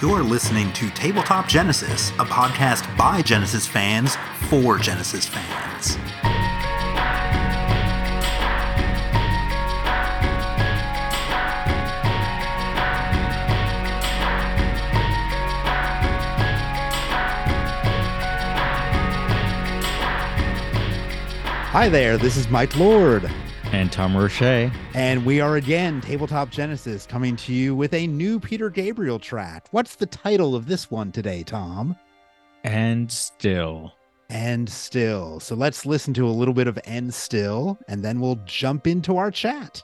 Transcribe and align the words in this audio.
You're 0.00 0.22
listening 0.22 0.72
to 0.74 0.90
Tabletop 0.90 1.48
Genesis, 1.48 2.10
a 2.20 2.24
podcast 2.24 2.96
by 2.96 3.20
Genesis 3.20 3.66
fans 3.66 4.14
for 4.48 4.78
Genesis 4.78 5.26
fans. 5.26 5.96
Hi 21.72 21.88
there, 21.88 22.16
this 22.16 22.36
is 22.36 22.48
Mike 22.48 22.76
Lord, 22.76 23.28
And 23.78 23.92
Tom 23.92 24.16
Roche. 24.16 24.72
and 24.94 25.24
we 25.24 25.40
are 25.40 25.54
again 25.54 26.00
Tabletop 26.00 26.50
Genesis 26.50 27.06
coming 27.06 27.36
to 27.36 27.52
you 27.52 27.76
with 27.76 27.94
a 27.94 28.08
new 28.08 28.40
Peter 28.40 28.70
Gabriel 28.70 29.20
track. 29.20 29.68
What's 29.70 29.94
the 29.94 30.06
title 30.06 30.56
of 30.56 30.66
this 30.66 30.90
one 30.90 31.12
today, 31.12 31.44
Tom? 31.44 31.96
And 32.64 33.08
still. 33.08 33.92
And 34.30 34.68
Still. 34.68 35.38
So 35.38 35.54
let's 35.54 35.86
listen 35.86 36.12
to 36.14 36.26
a 36.26 36.28
little 36.28 36.54
bit 36.54 36.66
of 36.66 36.76
And 36.86 37.14
Still, 37.14 37.78
and 37.86 38.04
then 38.04 38.18
we'll 38.18 38.40
jump 38.46 38.88
into 38.88 39.16
our 39.16 39.30
chat. 39.30 39.80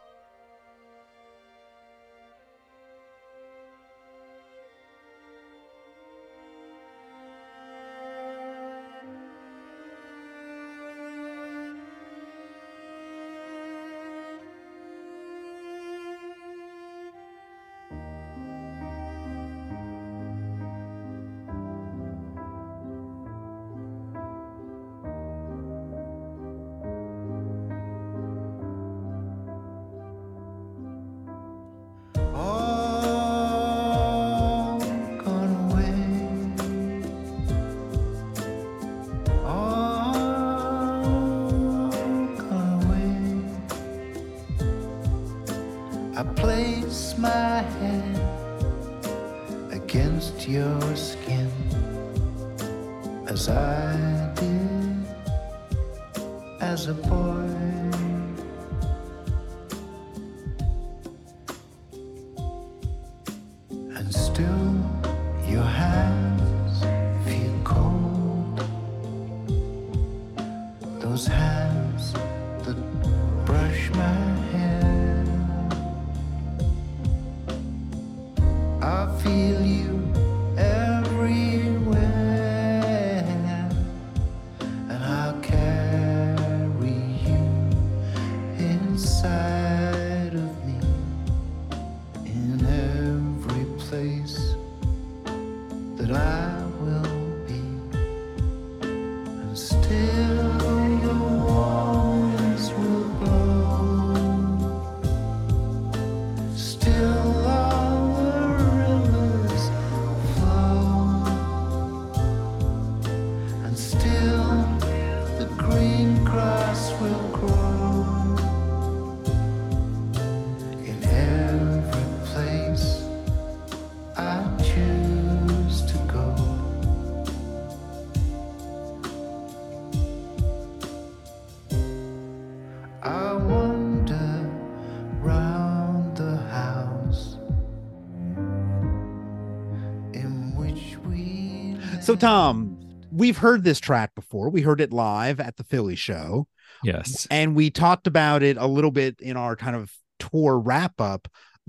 So, 142.15 142.21
Tom, 142.21 142.79
we've 143.11 143.39
heard 143.39 143.65
this 143.65 143.81
track 143.81 144.15
before. 144.15 144.49
We 144.49 144.61
heard 144.61 144.81
it 144.81 144.93
live 144.93 145.41
at 145.41 145.57
the 145.57 145.65
Philly 145.65 145.97
show, 145.97 146.47
Yes. 146.85 147.27
and 147.29 147.57
we 147.57 147.71
talked 147.71 148.07
about 148.07 148.45
it 148.45 148.57
a 148.57 148.69
little 148.69 148.93
bit 148.93 149.17
in 149.21 149.37
our 149.37 149.57
kind 149.57 149.75
of 149.75 149.93
tour 150.21 150.57
wrap 150.57 151.01
up. 151.01 151.27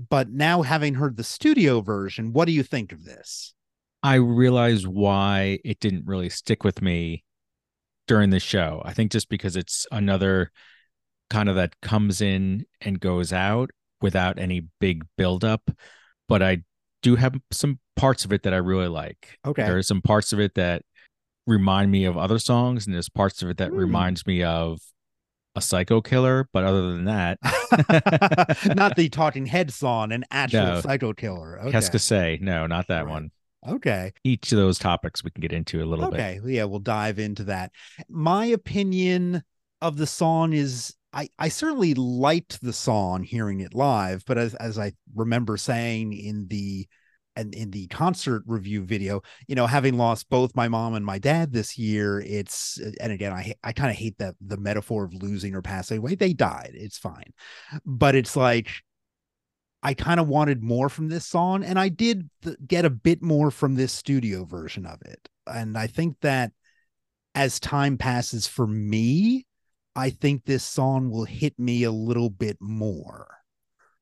But 0.08 0.30
now, 0.30 0.62
having 0.62 0.94
heard 0.94 1.16
the 1.16 1.24
studio 1.24 1.80
version, 1.80 2.32
what 2.32 2.44
do 2.44 2.52
you 2.52 2.62
think 2.62 2.92
of 2.92 3.02
this? 3.02 3.54
I 4.04 4.14
realize 4.16 4.86
why 4.86 5.58
it 5.64 5.80
didn't 5.80 6.06
really 6.06 6.28
stick 6.28 6.62
with 6.62 6.80
me 6.80 7.24
during 8.06 8.30
the 8.30 8.38
show. 8.38 8.82
I 8.84 8.92
think 8.92 9.10
just 9.10 9.28
because 9.28 9.56
it's 9.56 9.84
another 9.90 10.52
kind 11.28 11.48
of 11.48 11.56
that 11.56 11.74
comes 11.82 12.20
in 12.20 12.66
and 12.80 13.00
goes 13.00 13.32
out 13.32 13.70
without 14.00 14.38
any 14.38 14.68
big 14.78 15.06
buildup. 15.18 15.72
But 16.28 16.40
I 16.40 16.62
do 17.06 17.14
have 17.16 17.34
some 17.52 17.78
parts 17.94 18.24
of 18.24 18.32
it 18.32 18.42
that 18.42 18.52
I 18.52 18.56
really 18.56 18.88
like. 18.88 19.38
Okay. 19.46 19.62
There 19.62 19.76
are 19.78 19.82
some 19.82 20.02
parts 20.02 20.32
of 20.32 20.40
it 20.40 20.54
that 20.54 20.82
remind 21.46 21.92
me 21.92 22.04
of 22.04 22.16
other 22.18 22.38
songs, 22.40 22.84
and 22.86 22.92
there's 22.94 23.08
parts 23.08 23.42
of 23.42 23.48
it 23.48 23.58
that 23.58 23.70
Hmm. 23.70 23.76
reminds 23.76 24.26
me 24.26 24.42
of 24.42 24.80
a 25.54 25.60
psycho 25.60 26.00
killer. 26.00 26.48
But 26.52 26.64
other 26.64 26.92
than 26.92 27.04
that, 27.04 27.38
Not 28.76 28.96
the 28.96 29.08
Talking 29.12 29.46
Head 29.46 29.72
song, 29.72 30.10
an 30.10 30.24
actual 30.32 30.66
No. 30.66 30.80
psycho 30.80 31.12
killer. 31.12 31.60
Okay. 31.60 31.80
Que? 31.80 32.38
No, 32.42 32.66
not 32.66 32.88
that 32.88 33.04
Right. 33.04 33.10
one. 33.12 33.30
okay. 33.68 34.12
Each 34.24 34.50
of 34.52 34.58
those 34.58 34.78
topics 34.78 35.22
we 35.22 35.30
can 35.30 35.40
get 35.40 35.52
into 35.52 35.82
a 35.82 35.86
little 35.86 36.10
bit. 36.10 36.20
Okay. 36.20 36.40
Yeah, 36.44 36.64
we'll 36.64 36.80
dive 36.80 37.18
into 37.20 37.44
that. 37.44 37.70
My 38.08 38.46
opinion 38.46 39.42
of 39.80 39.96
the 39.96 40.06
song 40.06 40.52
is 40.52 40.94
I, 41.16 41.30
I 41.38 41.48
certainly 41.48 41.94
liked 41.94 42.60
the 42.60 42.74
song 42.74 43.22
hearing 43.24 43.60
it 43.60 43.72
live, 43.74 44.22
but 44.26 44.36
as, 44.36 44.54
as 44.56 44.78
I 44.78 44.92
remember 45.14 45.56
saying 45.56 46.12
in 46.12 46.46
the 46.48 46.86
and 47.34 47.54
in 47.54 47.70
the 47.70 47.86
concert 47.88 48.42
review 48.46 48.82
video, 48.82 49.22
you 49.46 49.54
know, 49.54 49.66
having 49.66 49.96
lost 49.96 50.28
both 50.28 50.54
my 50.54 50.68
mom 50.68 50.94
and 50.94 51.04
my 51.04 51.18
dad 51.18 51.52
this 51.52 51.78
year, 51.78 52.20
it's 52.20 52.78
and 53.00 53.12
again, 53.12 53.32
I 53.32 53.54
I 53.64 53.72
kind 53.72 53.90
of 53.90 53.96
hate 53.96 54.18
that 54.18 54.34
the 54.42 54.58
metaphor 54.58 55.04
of 55.04 55.14
losing 55.14 55.54
or 55.54 55.62
passing 55.62 55.98
away. 55.98 56.16
They 56.16 56.34
died, 56.34 56.72
it's 56.74 56.98
fine, 56.98 57.32
but 57.86 58.14
it's 58.14 58.36
like 58.36 58.68
I 59.82 59.94
kind 59.94 60.20
of 60.20 60.28
wanted 60.28 60.62
more 60.62 60.90
from 60.90 61.08
this 61.08 61.26
song, 61.26 61.64
and 61.64 61.78
I 61.78 61.88
did 61.88 62.28
th- 62.42 62.58
get 62.66 62.84
a 62.84 62.90
bit 62.90 63.22
more 63.22 63.50
from 63.50 63.74
this 63.74 63.92
studio 63.92 64.44
version 64.44 64.84
of 64.84 65.00
it. 65.02 65.28
And 65.46 65.78
I 65.78 65.86
think 65.86 66.20
that 66.20 66.52
as 67.34 67.58
time 67.58 67.96
passes 67.96 68.46
for 68.46 68.66
me, 68.66 69.46
I 69.96 70.10
think 70.10 70.44
this 70.44 70.62
song 70.62 71.10
will 71.10 71.24
hit 71.24 71.58
me 71.58 71.84
a 71.84 71.90
little 71.90 72.28
bit 72.28 72.58
more. 72.60 73.26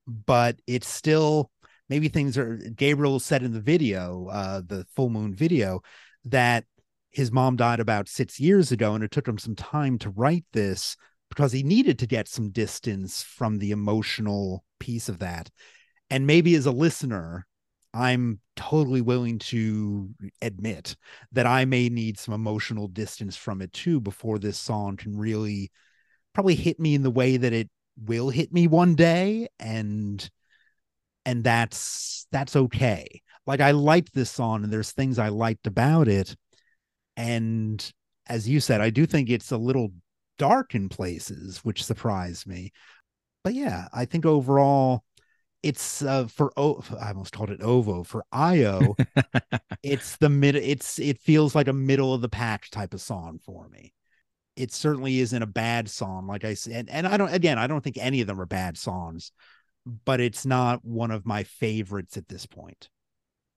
But 0.06 0.56
it's 0.66 0.88
still 0.88 1.50
maybe 1.88 2.08
things 2.08 2.36
are 2.36 2.56
Gabriel 2.56 3.20
said 3.20 3.42
in 3.42 3.52
the 3.52 3.60
video, 3.60 4.26
uh, 4.26 4.60
the 4.66 4.84
full 4.96 5.08
moon 5.08 5.34
video, 5.34 5.82
that 6.24 6.64
his 7.10 7.30
mom 7.30 7.54
died 7.54 7.78
about 7.78 8.08
six 8.08 8.40
years 8.40 8.72
ago, 8.72 8.94
and 8.94 9.04
it 9.04 9.12
took 9.12 9.28
him 9.28 9.38
some 9.38 9.54
time 9.54 9.98
to 9.98 10.10
write 10.10 10.44
this 10.52 10.96
because 11.28 11.52
he 11.52 11.62
needed 11.62 11.98
to 12.00 12.06
get 12.08 12.28
some 12.28 12.50
distance 12.50 13.22
from 13.22 13.58
the 13.58 13.70
emotional 13.70 14.64
piece 14.80 15.08
of 15.08 15.20
that. 15.20 15.48
And 16.10 16.26
maybe 16.26 16.56
as 16.56 16.66
a 16.66 16.72
listener, 16.72 17.46
I'm 17.94 18.40
totally 18.56 19.00
willing 19.00 19.38
to 19.38 20.10
admit 20.42 20.96
that 21.30 21.46
I 21.46 21.64
may 21.64 21.88
need 21.88 22.18
some 22.18 22.34
emotional 22.34 22.88
distance 22.88 23.36
from 23.36 23.62
it 23.62 23.72
too 23.72 24.00
before 24.00 24.40
this 24.40 24.58
song 24.58 24.96
can 24.96 25.16
really 25.16 25.70
probably 26.34 26.54
hit 26.54 26.78
me 26.78 26.94
in 26.94 27.02
the 27.02 27.10
way 27.10 27.36
that 27.36 27.52
it 27.52 27.70
will 27.96 28.28
hit 28.28 28.52
me 28.52 28.66
one 28.66 28.94
day 28.94 29.48
and 29.60 30.28
and 31.24 31.44
that's 31.44 32.26
that's 32.32 32.56
okay. 32.56 33.22
like 33.46 33.60
I 33.60 33.70
liked 33.70 34.14
this 34.14 34.30
song 34.30 34.64
and 34.64 34.72
there's 34.72 34.92
things 34.92 35.18
I 35.18 35.28
liked 35.28 35.66
about 35.66 36.08
it. 36.08 36.36
And 37.16 37.92
as 38.26 38.48
you 38.48 38.60
said, 38.60 38.80
I 38.80 38.90
do 38.90 39.06
think 39.06 39.30
it's 39.30 39.52
a 39.52 39.56
little 39.56 39.92
dark 40.38 40.74
in 40.74 40.88
places, 40.88 41.58
which 41.58 41.84
surprised 41.84 42.46
me. 42.46 42.72
But 43.42 43.54
yeah, 43.54 43.88
I 43.92 44.04
think 44.06 44.26
overall 44.26 45.04
it's 45.62 46.02
uh, 46.02 46.26
for 46.26 46.52
o- 46.56 46.82
I 47.00 47.08
almost 47.08 47.32
called 47.32 47.50
it 47.50 47.62
ovo 47.62 48.02
for 48.02 48.24
Io. 48.32 48.96
it's 49.82 50.16
the 50.16 50.28
mid 50.28 50.56
it's 50.56 50.98
it 50.98 51.20
feels 51.20 51.54
like 51.54 51.68
a 51.68 51.72
middle 51.72 52.14
of 52.14 52.20
the 52.20 52.28
pack 52.28 52.68
type 52.70 52.94
of 52.94 53.00
song 53.00 53.38
for 53.44 53.68
me. 53.68 53.92
It 54.56 54.72
certainly 54.72 55.18
isn't 55.20 55.42
a 55.42 55.46
bad 55.46 55.88
song, 55.90 56.26
like 56.26 56.44
I 56.44 56.54
said, 56.54 56.88
and 56.90 57.06
I 57.06 57.16
don't 57.16 57.32
again, 57.32 57.58
I 57.58 57.66
don't 57.66 57.82
think 57.82 57.98
any 57.98 58.20
of 58.20 58.26
them 58.26 58.40
are 58.40 58.46
bad 58.46 58.78
songs, 58.78 59.32
but 60.04 60.20
it's 60.20 60.46
not 60.46 60.84
one 60.84 61.10
of 61.10 61.26
my 61.26 61.42
favorites 61.44 62.16
at 62.16 62.28
this 62.28 62.46
point. 62.46 62.88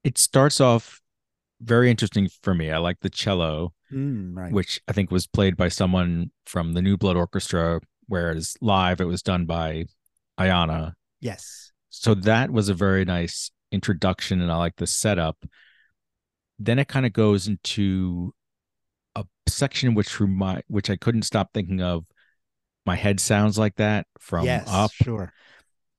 it 0.03 0.17
starts 0.17 0.61
off 0.61 1.01
very 1.61 1.89
interesting 1.89 2.29
for 2.43 2.53
me. 2.53 2.71
I 2.71 2.77
like 2.77 2.99
the 3.01 3.09
cello, 3.09 3.73
Mm, 3.91 4.35
right. 4.35 4.51
which 4.51 4.79
I 4.87 4.91
think 4.91 5.09
was 5.11 5.27
played 5.27 5.55
by 5.57 5.69
someone 5.69 6.31
from 6.45 6.73
the 6.73 6.81
New 6.81 6.97
Blood 6.97 7.15
Orchestra, 7.17 7.79
whereas 8.07 8.55
live 8.61 8.99
it 9.01 9.05
was 9.05 9.21
done 9.23 9.45
by 9.45 9.85
Ayanna. 10.39 10.93
yes. 11.19 11.71
So 11.89 12.13
that 12.13 12.51
was 12.51 12.69
a 12.69 12.73
very 12.75 13.05
nice 13.05 13.49
introduction, 13.71 14.41
and 14.41 14.51
I 14.51 14.57
like 14.57 14.75
the 14.75 14.85
setup. 14.87 15.37
Then 16.59 16.79
it 16.79 16.87
kind 16.87 17.05
of 17.05 17.13
goes 17.13 17.47
into 17.47 18.33
a 19.17 19.49
section 19.49 19.93
which 19.93 20.19
my 20.19 20.61
which 20.67 20.89
I 20.89 20.95
couldn't 20.95 21.23
stop 21.23 21.51
thinking 21.53 21.81
of. 21.81 22.05
My 22.85 22.95
head 22.95 23.19
sounds 23.19 23.57
like 23.57 23.75
that 23.75 24.07
from 24.17 24.45
yes. 24.45 24.67
up. 24.69 24.91
Sure. 24.91 25.33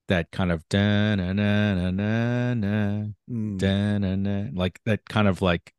That 0.09 0.31
kind 0.31 0.51
of 0.51 0.67
da 0.71 1.17
na 1.17 1.33
na 1.35 1.75
na 1.75 1.91
na 1.91 2.55
na 2.55 3.05
Mm, 3.31 3.59
da, 3.59 3.99
na, 3.99 4.17
na, 4.17 4.49
like 4.55 4.81
that 4.87 5.07
kind 5.09 5.29
of 5.29 5.43
like 5.43 5.73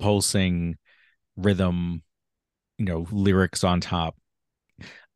pulsing 0.00 0.76
rhythm, 1.36 2.02
you 2.78 2.84
know, 2.84 3.06
lyrics 3.12 3.62
on 3.62 3.80
top. 3.80 4.16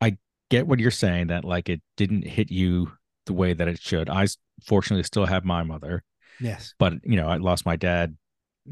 I 0.01 0.19
get 0.51 0.67
what 0.67 0.79
you're 0.79 0.91
saying 0.93 1.29
that 1.29 1.45
like 1.45 1.69
it 1.69 1.83
didn't 1.97 2.27
hit 2.27 2.51
you 2.51 2.93
the 3.27 3.33
way 3.33 3.53
that 3.53 3.67
it 3.69 3.81
should. 3.81 4.09
I 4.09 4.27
fortunately 4.65 5.03
still 5.03 5.27
have 5.27 5.45
my 5.45 5.65
mother, 5.65 6.05
yes. 6.41 6.75
but 6.79 6.95
you 7.03 7.17
know, 7.17 7.29
I 7.29 7.39
lost 7.39 7.67
my 7.67 7.77
dad. 7.77 8.17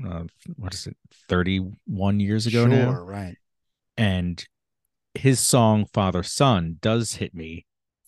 Uh, 0.07 0.25
what 0.57 0.75
is 0.75 0.87
it, 0.87 0.97
31 1.29 2.21
years 2.21 2.47
ago 2.47 2.67
sure. 2.67 2.69
now? 2.69 2.93
Right. 2.93 3.37
And 3.97 4.45
his 5.15 5.41
song 5.41 5.87
"Father 5.93 6.23
Son" 6.23 6.79
does 6.81 7.15
hit 7.15 7.35
me 7.35 7.67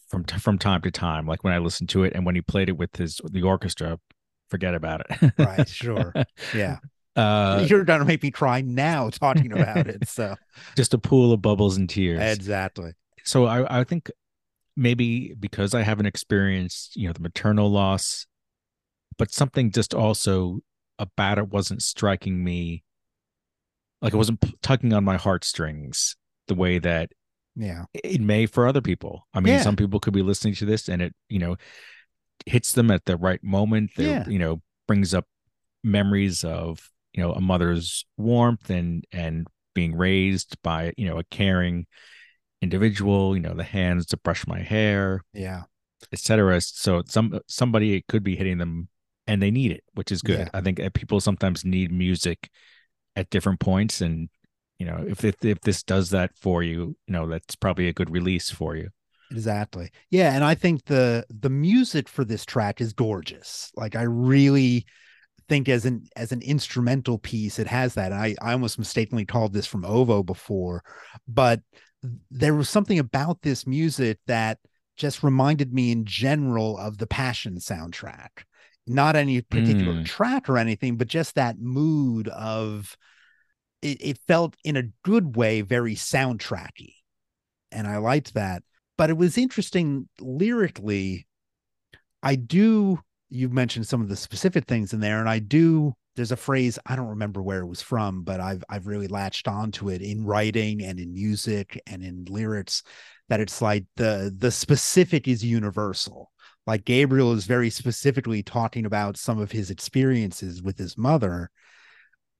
from 0.08 0.24
t- 0.24 0.38
from 0.38 0.58
time 0.58 0.82
to 0.82 0.90
time. 0.90 1.26
Like 1.26 1.44
when 1.44 1.52
I 1.52 1.58
listen 1.58 1.86
to 1.88 2.04
it, 2.04 2.12
and 2.14 2.26
when 2.26 2.34
he 2.34 2.40
played 2.40 2.68
it 2.68 2.76
with 2.76 2.96
his 2.96 3.20
the 3.30 3.42
orchestra, 3.42 3.98
forget 4.48 4.74
about 4.74 5.02
it. 5.08 5.32
Right. 5.38 5.68
Sure. 5.68 6.12
Yeah. 6.54 6.78
Uh, 7.14 7.64
You're 7.66 7.84
gonna 7.84 8.04
make 8.04 8.22
me 8.22 8.30
cry 8.30 8.60
now 8.60 9.08
talking 9.08 9.50
about 9.52 9.86
it. 9.86 10.06
So 10.06 10.36
just 10.76 10.92
a 10.92 10.98
pool 10.98 11.32
of 11.32 11.40
bubbles 11.40 11.78
and 11.78 11.88
tears. 11.88 12.20
exactly. 12.20 12.92
so 13.24 13.46
I, 13.46 13.80
I 13.80 13.84
think 13.84 14.10
maybe 14.76 15.32
because 15.32 15.74
I 15.74 15.80
haven't 15.82 16.04
experienced, 16.06 16.94
you 16.94 17.06
know, 17.06 17.14
the 17.14 17.20
maternal 17.20 17.70
loss, 17.70 18.26
but 19.16 19.32
something 19.32 19.70
just 19.70 19.94
also 19.94 20.60
about 20.98 21.38
it 21.38 21.48
wasn't 21.48 21.82
striking 21.82 22.42
me 22.42 22.82
like 24.02 24.12
it 24.12 24.16
wasn't 24.16 24.40
p- 24.40 24.54
tugging 24.62 24.92
on 24.92 25.04
my 25.04 25.16
heartstrings 25.16 26.16
the 26.48 26.54
way 26.54 26.78
that 26.78 27.10
Yeah. 27.54 27.86
it 27.94 28.20
may 28.20 28.46
for 28.46 28.66
other 28.66 28.82
people. 28.82 29.26
I 29.32 29.40
mean, 29.40 29.54
Yeah. 29.54 29.62
some 29.62 29.76
people 29.76 30.00
could 30.00 30.12
be 30.12 30.22
listening 30.22 30.54
to 30.56 30.66
this 30.66 30.88
and 30.88 31.00
it, 31.02 31.14
you 31.28 31.38
know, 31.38 31.56
hits 32.44 32.72
them 32.72 32.90
at 32.90 33.04
the 33.06 33.16
right 33.16 33.42
moment. 33.42 33.90
They, 33.96 34.06
Yeah. 34.10 34.28
you 34.28 34.38
know, 34.38 34.62
brings 34.86 35.14
up 35.14 35.26
memories 35.82 36.44
of, 36.44 36.90
you 37.14 37.22
know, 37.22 37.32
a 37.32 37.40
mother's 37.40 38.04
warmth 38.18 38.68
and 38.70 39.04
and 39.12 39.46
being 39.74 39.96
raised 39.96 40.56
by, 40.62 40.92
you 40.96 41.06
know, 41.06 41.18
a 41.18 41.24
caring 41.24 41.86
individual, 42.62 43.36
you 43.36 43.42
know, 43.42 43.54
the 43.54 43.64
hands 43.64 44.06
to 44.06 44.16
brush 44.16 44.46
my 44.46 44.60
hair, 44.60 45.22
Yeah. 45.32 45.64
etc. 46.12 46.60
So 46.60 47.02
some 47.06 47.40
somebody 47.48 47.94
it 47.94 48.06
could 48.06 48.22
be 48.22 48.36
hitting 48.36 48.58
them 48.58 48.88
and 49.26 49.42
they 49.42 49.50
need 49.50 49.72
it, 49.72 49.84
which 49.94 50.12
is 50.12 50.22
good. 50.22 50.40
Yeah. 50.40 50.48
I 50.54 50.60
think 50.60 50.80
uh, 50.80 50.90
people 50.94 51.20
sometimes 51.20 51.64
need 51.64 51.92
music 51.92 52.50
at 53.14 53.30
different 53.30 53.60
points 53.60 54.00
and 54.00 54.28
you 54.78 54.84
know, 54.84 55.04
if, 55.08 55.24
if 55.24 55.42
if 55.42 55.60
this 55.62 55.82
does 55.82 56.10
that 56.10 56.36
for 56.36 56.62
you, 56.62 56.96
you 57.06 57.12
know, 57.12 57.26
that's 57.26 57.56
probably 57.56 57.88
a 57.88 57.92
good 57.92 58.10
release 58.10 58.50
for 58.50 58.76
you. 58.76 58.90
Exactly. 59.30 59.90
Yeah, 60.10 60.34
and 60.34 60.44
I 60.44 60.54
think 60.54 60.84
the 60.84 61.24
the 61.30 61.50
music 61.50 62.08
for 62.08 62.24
this 62.24 62.44
track 62.44 62.80
is 62.80 62.92
gorgeous. 62.92 63.72
Like 63.74 63.96
I 63.96 64.02
really 64.02 64.84
think 65.48 65.68
as 65.68 65.86
an 65.86 66.04
as 66.16 66.32
an 66.32 66.42
instrumental 66.42 67.18
piece 67.18 67.58
it 67.58 67.66
has 67.66 67.94
that. 67.94 68.12
And 68.12 68.20
I 68.20 68.36
I 68.42 68.52
almost 68.52 68.78
mistakenly 68.78 69.24
called 69.24 69.52
this 69.52 69.66
from 69.66 69.84
Ovo 69.84 70.22
before, 70.22 70.82
but 71.26 71.60
there 72.30 72.54
was 72.54 72.68
something 72.68 72.98
about 72.98 73.42
this 73.42 73.66
music 73.66 74.18
that 74.26 74.58
just 74.96 75.22
reminded 75.22 75.72
me 75.72 75.90
in 75.90 76.04
general 76.04 76.78
of 76.78 76.98
the 76.98 77.06
Passion 77.06 77.56
soundtrack. 77.56 78.44
Not 78.86 79.16
any 79.16 79.40
particular 79.40 79.94
Mm. 79.94 80.04
track 80.04 80.48
or 80.48 80.58
anything, 80.58 80.96
but 80.96 81.08
just 81.08 81.34
that 81.34 81.58
mood 81.58 82.28
of 82.28 82.96
it, 83.82 83.98
it 84.00 84.18
felt 84.26 84.56
in 84.64 84.76
a 84.76 84.88
good 85.02 85.36
way 85.36 85.60
very 85.60 85.94
soundtracky. 85.94 86.94
And 87.72 87.86
I 87.86 87.98
liked 87.98 88.34
that 88.34 88.62
but 88.96 89.10
it 89.10 89.16
was 89.16 89.38
interesting 89.38 90.08
lyrically. 90.20 91.26
I 92.22 92.36
do, 92.36 93.00
you've 93.28 93.52
mentioned 93.52 93.86
some 93.86 94.00
of 94.00 94.08
the 94.08 94.16
specific 94.16 94.64
things 94.66 94.92
in 94.92 95.00
there, 95.00 95.20
and 95.20 95.28
I 95.28 95.38
do. 95.38 95.94
There's 96.16 96.32
a 96.32 96.36
phrase 96.36 96.78
I 96.86 96.96
don't 96.96 97.08
remember 97.08 97.42
where 97.42 97.60
it 97.60 97.66
was 97.66 97.82
from, 97.82 98.22
but 98.22 98.40
I've 98.40 98.64
I've 98.70 98.86
really 98.86 99.06
latched 99.06 99.48
onto 99.48 99.90
it 99.90 100.00
in 100.00 100.24
writing 100.24 100.82
and 100.82 100.98
in 100.98 101.12
music 101.12 101.80
and 101.86 102.02
in 102.02 102.24
lyrics. 102.24 102.82
That 103.28 103.40
it's 103.40 103.60
like 103.60 103.84
the 103.96 104.34
the 104.36 104.50
specific 104.50 105.28
is 105.28 105.44
universal. 105.44 106.32
Like 106.66 106.84
Gabriel 106.84 107.32
is 107.32 107.46
very 107.46 107.70
specifically 107.70 108.42
talking 108.42 108.86
about 108.86 109.16
some 109.16 109.38
of 109.38 109.52
his 109.52 109.70
experiences 109.70 110.62
with 110.62 110.78
his 110.78 110.98
mother, 110.98 111.50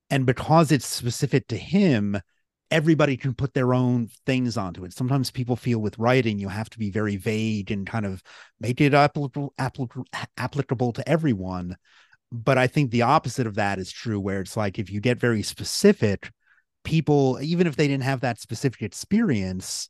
and 0.09 0.25
because 0.25 0.71
it's 0.71 0.85
specific 0.85 1.47
to 1.47 1.57
him, 1.57 2.19
everybody 2.69 3.15
can 3.15 3.33
put 3.33 3.53
their 3.53 3.73
own 3.73 4.09
things 4.25 4.57
onto 4.57 4.83
it. 4.83 4.93
Sometimes 4.93 5.31
people 5.31 5.55
feel 5.55 5.79
with 5.79 5.97
writing, 5.97 6.39
you 6.39 6.49
have 6.49 6.69
to 6.71 6.79
be 6.79 6.91
very 6.91 7.15
vague 7.15 7.71
and 7.71 7.87
kind 7.87 8.05
of 8.05 8.21
make 8.59 8.81
it 8.81 8.93
applicable, 8.93 9.53
applicable, 9.57 10.05
applicable 10.37 10.93
to 10.93 11.07
everyone. 11.07 11.77
But 12.31 12.57
I 12.57 12.67
think 12.67 12.91
the 12.91 13.03
opposite 13.03 13.47
of 13.47 13.55
that 13.55 13.79
is 13.79 13.91
true, 13.91 14.19
where 14.19 14.41
it's 14.41 14.57
like 14.57 14.79
if 14.79 14.91
you 14.91 14.99
get 14.99 15.17
very 15.17 15.43
specific, 15.43 16.29
people, 16.83 17.39
even 17.41 17.67
if 17.67 17.77
they 17.77 17.87
didn't 17.87 18.03
have 18.03 18.21
that 18.21 18.39
specific 18.39 18.81
experience, 18.81 19.89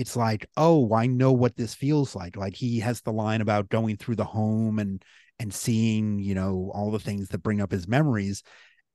it's 0.00 0.16
like, 0.16 0.46
oh, 0.56 0.94
I 0.94 1.06
know 1.06 1.32
what 1.32 1.56
this 1.56 1.74
feels 1.74 2.16
like. 2.16 2.36
Like 2.36 2.56
he 2.56 2.80
has 2.80 3.02
the 3.02 3.12
line 3.12 3.42
about 3.42 3.68
going 3.68 3.98
through 3.98 4.16
the 4.16 4.24
home 4.24 4.78
and 4.78 5.04
and 5.38 5.52
seeing, 5.52 6.18
you 6.18 6.34
know, 6.34 6.70
all 6.74 6.90
the 6.90 6.98
things 6.98 7.28
that 7.28 7.42
bring 7.42 7.60
up 7.60 7.70
his 7.70 7.86
memories 7.86 8.42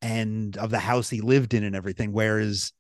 and 0.02 0.58
of 0.58 0.72
the 0.72 0.80
house 0.80 1.10
he 1.10 1.22
lived 1.22 1.54
in 1.54 1.64
and 1.64 1.76
everything. 1.76 2.12
Whereas 2.12 2.72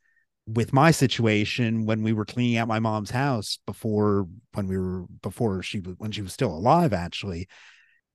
with 0.47 0.73
my 0.73 0.91
situation 0.91 1.85
when 1.85 2.03
we 2.03 2.13
were 2.13 2.25
cleaning 2.25 2.57
out 2.57 2.67
my 2.67 2.79
mom's 2.79 3.11
house 3.11 3.59
before 3.65 4.27
when 4.53 4.67
we 4.67 4.77
were 4.77 5.05
before 5.21 5.63
she 5.63 5.79
was 5.79 5.95
when 5.97 6.11
she 6.11 6.21
was 6.21 6.33
still 6.33 6.51
alive 6.51 6.93
actually 6.93 7.47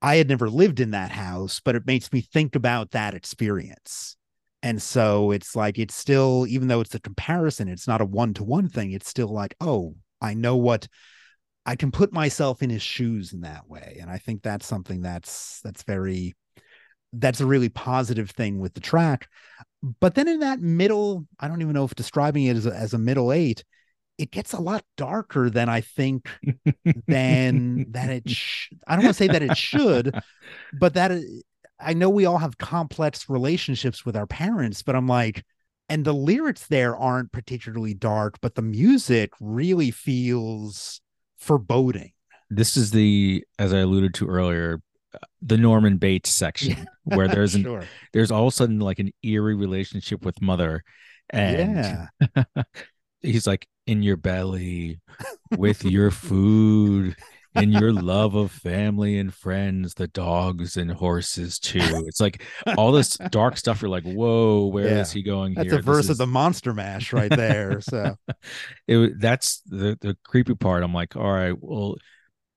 i 0.00 0.14
had 0.14 0.28
never 0.28 0.48
lived 0.48 0.78
in 0.78 0.92
that 0.92 1.10
house 1.10 1.60
but 1.64 1.74
it 1.74 1.86
makes 1.86 2.12
me 2.12 2.20
think 2.20 2.54
about 2.54 2.92
that 2.92 3.14
experience 3.14 4.16
and 4.62 4.80
so 4.80 5.30
it's 5.30 5.56
like 5.56 5.78
it's 5.78 5.94
still 5.94 6.46
even 6.48 6.68
though 6.68 6.80
it's 6.80 6.94
a 6.94 7.00
comparison 7.00 7.68
it's 7.68 7.88
not 7.88 8.00
a 8.00 8.06
one-to-one 8.06 8.68
thing 8.68 8.92
it's 8.92 9.08
still 9.08 9.28
like 9.28 9.54
oh 9.60 9.94
i 10.20 10.34
know 10.34 10.56
what 10.56 10.86
i 11.66 11.76
can 11.76 11.90
put 11.90 12.12
myself 12.12 12.62
in 12.62 12.70
his 12.70 12.82
shoes 12.82 13.32
in 13.32 13.40
that 13.40 13.68
way 13.68 13.98
and 14.00 14.10
i 14.10 14.18
think 14.18 14.42
that's 14.42 14.66
something 14.66 15.00
that's 15.00 15.60
that's 15.62 15.82
very 15.84 16.34
that's 17.12 17.40
a 17.40 17.46
really 17.46 17.68
positive 17.68 18.30
thing 18.30 18.60
with 18.60 18.74
the 18.74 18.80
track 18.80 19.28
but 19.82 20.14
then 20.14 20.28
in 20.28 20.40
that 20.40 20.60
middle, 20.60 21.26
I 21.38 21.48
don't 21.48 21.62
even 21.62 21.74
know 21.74 21.84
if 21.84 21.94
describing 21.94 22.44
it 22.44 22.56
as 22.56 22.66
a, 22.66 22.74
as 22.74 22.92
a 22.92 22.98
middle 22.98 23.32
eight, 23.32 23.64
it 24.18 24.30
gets 24.30 24.52
a 24.52 24.60
lot 24.60 24.84
darker 24.96 25.48
than 25.48 25.70
I 25.70 25.80
think 25.80 26.28
than 27.08 27.86
that 27.92 28.10
it. 28.10 28.28
Sh- 28.28 28.72
I 28.86 28.96
don't 28.96 29.04
want 29.04 29.16
to 29.16 29.22
say 29.22 29.28
that 29.28 29.42
it 29.42 29.56
should, 29.56 30.14
but 30.78 30.94
that 30.94 31.12
it, 31.12 31.24
I 31.82 31.94
know 31.94 32.08
we 32.10 32.26
all 32.26 32.38
have 32.38 32.58
complex 32.58 33.28
relationships 33.28 34.04
with 34.04 34.16
our 34.16 34.26
parents, 34.26 34.82
but 34.82 34.94
I'm 34.94 35.06
like, 35.06 35.44
and 35.88 36.04
the 36.04 36.14
lyrics 36.14 36.66
there 36.66 36.96
aren't 36.96 37.32
particularly 37.32 37.94
dark, 37.94 38.38
but 38.40 38.54
the 38.54 38.62
music 38.62 39.32
really 39.40 39.90
feels 39.90 41.00
foreboding. 41.38 42.12
This 42.48 42.76
is 42.76 42.90
the, 42.90 43.44
as 43.58 43.72
I 43.72 43.78
alluded 43.78 44.14
to 44.14 44.28
earlier, 44.28 44.80
the 45.42 45.56
Norman 45.56 45.96
Bates 45.96 46.30
section 46.30 46.86
where 47.04 47.28
there's 47.28 47.54
an 47.54 47.62
sure. 47.64 47.84
there's 48.12 48.30
all 48.30 48.46
of 48.46 48.52
a 48.52 48.56
sudden 48.56 48.78
like 48.78 48.98
an 48.98 49.10
eerie 49.22 49.56
relationship 49.56 50.24
with 50.24 50.40
mother, 50.40 50.84
and 51.30 52.08
yeah, 52.36 52.44
he's 53.20 53.46
like 53.46 53.66
in 53.86 54.02
your 54.02 54.16
belly 54.16 55.00
with 55.56 55.84
your 55.84 56.10
food 56.12 57.16
in 57.56 57.72
your 57.72 57.92
love 57.92 58.34
of 58.34 58.50
family 58.52 59.18
and 59.18 59.32
friends, 59.34 59.94
the 59.94 60.06
dogs 60.08 60.76
and 60.76 60.90
horses 60.90 61.58
too. 61.58 61.80
It's 62.06 62.20
like 62.20 62.42
all 62.76 62.92
this 62.92 63.16
dark 63.30 63.56
stuff. 63.56 63.82
You're 63.82 63.90
like, 63.90 64.04
whoa, 64.04 64.66
where 64.66 64.86
is 64.86 65.14
Yeah. 65.14 65.18
he 65.18 65.22
going 65.22 65.54
That's 65.54 65.70
here? 65.70 65.78
a 65.80 65.82
verse 65.82 66.04
This 66.06 66.10
of 66.12 66.18
the 66.18 66.26
Monster 66.26 66.72
Mash 66.72 67.12
right 67.12 67.30
there. 67.30 67.80
So 67.80 68.14
it 68.88 69.20
that's 69.20 69.60
the 69.66 69.98
the 70.00 70.16
creepy 70.24 70.54
part. 70.54 70.82
I'm 70.82 70.94
like, 70.94 71.16
all 71.16 71.32
right, 71.32 71.54
well, 71.58 71.96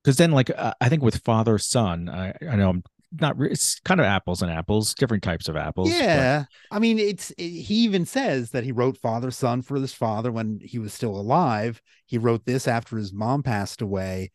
because 0.02 0.16
then 0.16 0.30
like 0.32 0.50
uh, 0.56 0.74
I 0.80 0.88
think 0.88 1.02
with 1.02 1.22
father 1.24 1.58
son, 1.58 2.08
I 2.08 2.32
I 2.48 2.56
know 2.56 2.70
I'm 2.70 2.82
not. 3.20 3.38
re- 3.38 3.50
It's 3.50 3.80
kind 3.80 4.00
of 4.00 4.06
apples 4.06 4.42
and 4.42 4.50
apples, 4.50 4.94
different 4.94 5.22
types 5.22 5.48
of 5.48 5.56
apples. 5.56 5.90
but- 5.90 5.98
yeah, 5.98 6.44
I 6.70 6.78
mean, 6.78 6.98
it's 6.98 7.30
it, 7.32 7.48
he 7.48 7.76
even 7.84 8.04
says 8.06 8.50
that 8.50 8.64
he 8.64 8.72
wrote 8.72 8.98
Father 8.98 9.30
Son 9.30 9.62
for 9.62 9.76
his 9.76 9.92
father 9.94 10.30
when 10.32 10.60
he 10.62 10.78
was 10.78 10.92
still 10.92 11.16
alive. 11.18 11.80
He 12.06 12.18
wrote 12.18 12.44
this 12.44 12.68
after 12.68 12.96
his 12.96 13.12
mom 13.12 13.42
passed 13.42 13.80
away, 13.82 14.30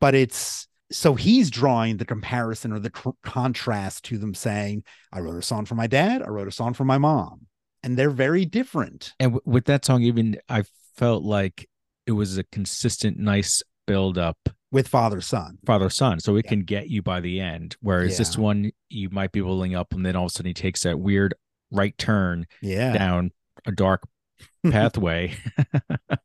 but 0.00 0.14
it's 0.14 0.66
so 0.92 1.14
he's 1.14 1.50
drawing 1.50 1.98
the 1.98 2.04
comparison 2.04 2.72
or 2.72 2.80
the 2.80 2.90
tr- 2.90 3.10
contrast 3.22 4.04
to 4.06 4.18
them 4.18 4.34
saying, 4.34 4.82
"I 5.12 5.20
wrote 5.20 5.36
a 5.38 5.42
song 5.42 5.64
for 5.64 5.74
my 5.76 5.86
dad. 5.86 6.22
I 6.22 6.28
wrote 6.28 6.48
a 6.48 6.52
song 6.52 6.74
for 6.74 6.84
my 6.84 6.98
mom," 6.98 7.46
and 7.82 7.96
they're 7.96 8.10
very 8.10 8.44
different. 8.44 9.12
and 9.20 9.34
w- 9.34 9.42
with 9.44 9.66
that 9.66 9.84
song, 9.84 10.02
even 10.02 10.36
I 10.48 10.64
felt 10.96 11.22
like 11.22 11.68
it 12.06 12.12
was 12.12 12.36
a 12.38 12.44
consistent, 12.44 13.18
nice 13.18 13.62
build 13.86 14.18
up 14.18 14.36
With 14.72 14.88
Father 14.88 15.20
Son, 15.20 15.58
father 15.66 15.90
son, 15.90 16.20
so 16.20 16.36
it 16.36 16.44
Yeah. 16.44 16.48
can 16.50 16.62
get 16.64 16.88
you 16.88 17.02
by 17.02 17.20
the 17.20 17.40
end. 17.40 17.76
Whereas 17.80 18.18
this 18.18 18.36
one, 18.38 18.70
you 18.88 19.10
might 19.10 19.32
be 19.32 19.40
rolling 19.40 19.74
up, 19.74 19.92
and 19.92 20.04
then 20.04 20.16
all 20.16 20.26
of 20.26 20.30
a 20.30 20.32
sudden 20.32 20.48
he 20.50 20.54
takes 20.54 20.82
that 20.82 20.98
weird 20.98 21.34
right 21.70 21.96
turn 21.98 22.46
yeah, 22.60 22.92
down 22.92 23.30
a 23.66 23.72
dark 23.72 24.02
pathway 24.70 25.34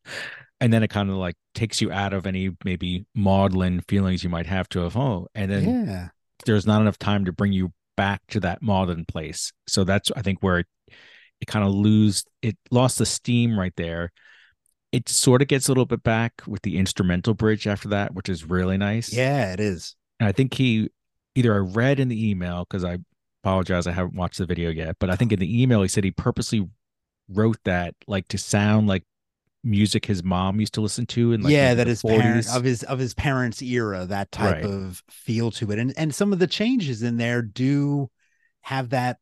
and 0.65 0.73
then 0.73 0.81
it 0.81 0.89
kind 0.89 1.11
of 1.11 1.15
like 1.17 1.35
takes 1.53 1.79
you 1.79 1.91
out 1.91 2.11
of 2.11 2.25
any 2.25 2.49
maybe 2.65 3.05
maudlin 3.13 3.81
feelings 3.81 4.23
you 4.23 4.29
might 4.31 4.47
have 4.47 4.67
to 4.67 4.79
have 4.79 4.97
oh 4.97 5.27
and 5.35 5.51
then 5.51 5.85
yeah, 5.85 6.07
there's 6.47 6.65
not 6.65 6.81
enough 6.81 6.97
time 6.97 7.23
to 7.23 7.31
bring 7.31 7.53
you 7.53 7.71
back 7.95 8.19
to 8.27 8.39
that 8.39 8.63
maudlin 8.63 9.05
place 9.05 9.53
so 9.67 9.83
that's 9.83 10.11
i 10.15 10.23
think 10.23 10.39
where 10.41 10.59
it, 10.59 10.67
it 11.39 11.45
kind 11.45 11.63
of 11.63 11.71
lose 11.71 12.25
it 12.41 12.57
lost 12.71 12.97
the 12.97 13.05
steam 13.05 13.57
right 13.57 13.75
there 13.77 14.11
it 14.91 15.07
sort 15.07 15.43
of 15.43 15.47
gets 15.47 15.67
a 15.67 15.71
little 15.71 15.85
bit 15.85 16.01
back 16.01 16.41
with 16.47 16.63
the 16.63 16.77
instrumental 16.77 17.35
bridge 17.35 17.67
after 17.67 17.89
that 17.89 18.15
which 18.15 18.27
is 18.27 18.43
really 18.43 18.77
nice 18.77 19.13
yeah. 19.13 19.53
It 19.53 19.59
is. 19.59 19.95
and 20.19 20.27
i 20.27 20.31
think 20.31 20.55
he 20.55 20.89
either 21.35 21.53
i 21.53 21.57
read 21.57 21.99
in 21.99 22.07
the 22.07 22.29
email 22.29 22.65
because 22.67 22.83
i 22.83 22.97
apologize 23.43 23.85
i 23.85 23.91
haven't 23.91 24.15
watched 24.15 24.39
the 24.39 24.47
video 24.47 24.71
yet 24.71 24.95
but 24.99 25.11
i 25.11 25.15
think 25.15 25.31
in 25.31 25.39
the 25.39 25.61
email 25.61 25.83
he 25.83 25.87
said 25.87 26.03
he 26.03 26.09
purposely 26.09 26.67
wrote 27.29 27.59
that 27.65 27.93
like 28.07 28.27
to 28.29 28.39
sound 28.39 28.87
like 28.87 29.03
music 29.65 30.05
his 30.05 30.23
mom 30.23 30.59
used 30.59 30.73
to 30.75 30.81
listen 30.81 31.05
to 31.07 31.33
and 31.33 31.43
like 31.43 31.51
yeah, 31.51 31.73
that 31.73 31.87
is 31.87 32.03
parent 32.03 32.45
40s. 32.45 32.55
of 32.57 32.63
his 32.63 32.83
of 32.83 32.99
his 32.99 33.13
parents' 33.13 33.61
era, 33.61 34.05
that 34.05 34.31
type 34.31 34.55
Right. 34.55 34.65
of 34.65 35.03
feel 35.09 35.51
to 35.51 35.71
it, 35.71 35.79
and 35.79 35.93
and 35.97 36.13
some 36.13 36.31
of 36.31 36.39
the 36.39 36.47
changes 36.47 37.01
in 37.03 37.17
there 37.17 37.41
do 37.41 38.09
have 38.61 38.89
that 38.89 39.17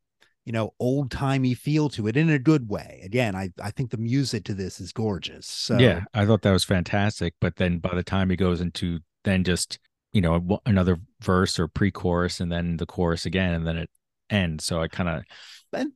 you 0.46 0.52
know 0.52 0.74
old 0.80 1.10
timey 1.12 1.54
feel 1.54 1.90
to 1.90 2.08
it 2.08 2.18
in 2.18 2.30
a 2.30 2.40
good 2.40 2.70
way. 2.70 3.02
Again, 3.04 3.36
I 3.36 3.50
I 3.62 3.72
think 3.72 3.92
the 3.92 3.98
music 3.98 4.44
to 4.46 4.54
this 4.54 4.80
is 4.82 4.92
gorgeous. 4.92 5.48
So 5.48 5.80
yeah 5.80 6.04
i 6.14 6.26
thought 6.26 6.42
that 6.42 6.52
was 6.52 6.64
fantastic 6.64 7.34
but 7.40 7.56
then 7.56 7.80
by 7.80 7.94
the 7.96 8.04
time 8.04 8.30
he 8.30 8.36
goes 8.36 8.62
into 8.62 9.00
then 9.24 9.44
just 9.44 9.80
you 10.12 10.22
know 10.22 10.60
another 10.66 10.98
verse 11.22 11.58
or 11.58 11.68
pre-chorus 11.68 12.40
and 12.40 12.52
then 12.52 12.78
the 12.78 12.86
chorus 12.86 13.26
again 13.26 13.54
and 13.54 13.66
then 13.66 13.78
it 13.78 13.90
ends 14.30 14.66
so 14.66 14.82
i 14.82 14.88
kind 14.88 15.10
of 15.10 15.24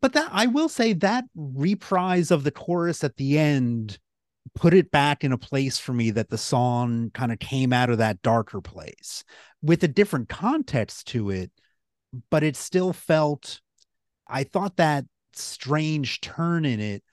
but 0.02 0.14
that 0.14 0.30
I 0.32 0.48
will 0.48 0.70
say 0.70 0.94
that 0.94 1.26
reprise 1.36 2.32
of 2.32 2.44
the 2.44 2.50
chorus 2.52 3.04
at 3.04 3.16
the 3.18 3.38
end 3.38 4.00
put 4.58 4.74
it 4.74 4.92
back 4.92 5.24
in 5.24 5.32
a 5.32 5.38
place 5.38 5.78
for 5.78 5.94
me 5.94 6.12
that 6.12 6.30
the 6.30 6.38
song 6.38 7.12
kind 7.14 7.32
of 7.32 7.40
came 7.40 7.72
out 7.72 7.90
of 7.90 8.00
that 8.00 8.22
darker 8.22 8.62
place 8.62 9.24
with 9.62 9.84
a 9.84 9.88
different 9.88 10.30
context 10.30 11.08
to 11.08 11.30
it 11.30 11.52
but 12.30 12.44
it 12.44 12.56
still 12.56 12.94
felt 12.94 13.62
i 14.28 14.44
thought 14.44 14.78
that 14.78 15.06
strange 15.34 16.22
turn 16.22 16.66
in 16.66 16.80
it 16.80 17.04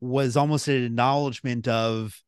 was 0.00 0.36
almost 0.36 0.68
an 0.68 0.84
acknowledgement 0.84 1.68
of 1.68 2.22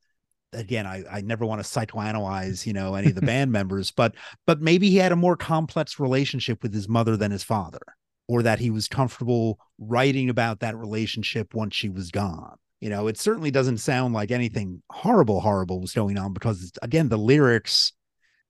again 0.52 0.86
i 0.86 1.02
i 1.10 1.20
never 1.20 1.46
want 1.46 1.62
to 1.62 1.68
psychoanalyze 1.68 2.66
you 2.66 2.72
know 2.72 2.94
any 2.94 3.08
of 3.08 3.14
the 3.14 3.20
band 3.26 3.50
members 3.50 3.90
but 3.90 4.14
but 4.46 4.60
maybe 4.60 4.90
he 4.90 4.96
had 4.96 5.12
a 5.12 5.16
more 5.16 5.36
complex 5.36 5.98
relationship 5.98 6.62
with 6.62 6.74
his 6.74 6.88
mother 6.88 7.16
than 7.16 7.30
his 7.30 7.44
father 7.44 7.80
or 8.30 8.44
that 8.44 8.60
he 8.60 8.70
was 8.70 8.86
comfortable 8.86 9.58
writing 9.80 10.30
about 10.30 10.60
that 10.60 10.76
relationship 10.76 11.52
once 11.52 11.74
she 11.74 11.88
was 11.88 12.12
gone. 12.12 12.56
You 12.80 12.88
know, 12.88 13.08
it 13.08 13.18
certainly 13.18 13.50
doesn't 13.50 13.78
sound 13.78 14.14
like 14.14 14.30
anything 14.30 14.82
horrible, 14.90 15.40
horrible 15.40 15.80
was 15.80 15.92
going 15.92 16.16
on 16.18 16.32
because, 16.32 16.72
again, 16.82 17.08
the 17.08 17.18
lyrics, 17.18 17.92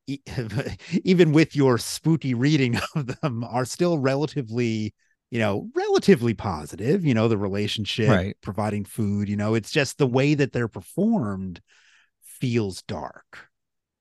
even 1.04 1.32
with 1.32 1.56
your 1.56 1.78
spooky 1.78 2.34
reading 2.34 2.78
of 2.94 3.20
them, 3.20 3.44
are 3.44 3.64
still 3.64 3.98
relatively, 3.98 4.94
you 5.30 5.38
know, 5.38 5.68
relatively 5.74 6.34
positive. 6.34 7.04
You 7.04 7.14
know, 7.14 7.28
the 7.28 7.38
relationship, 7.38 8.08
Right. 8.10 8.36
providing 8.42 8.84
food, 8.84 9.28
you 9.28 9.36
know, 9.36 9.54
it's 9.54 9.70
just 9.70 9.98
the 9.98 10.06
way 10.06 10.34
that 10.34 10.52
they're 10.52 10.68
performed 10.68 11.60
feels 12.22 12.82
dark. 12.82 13.48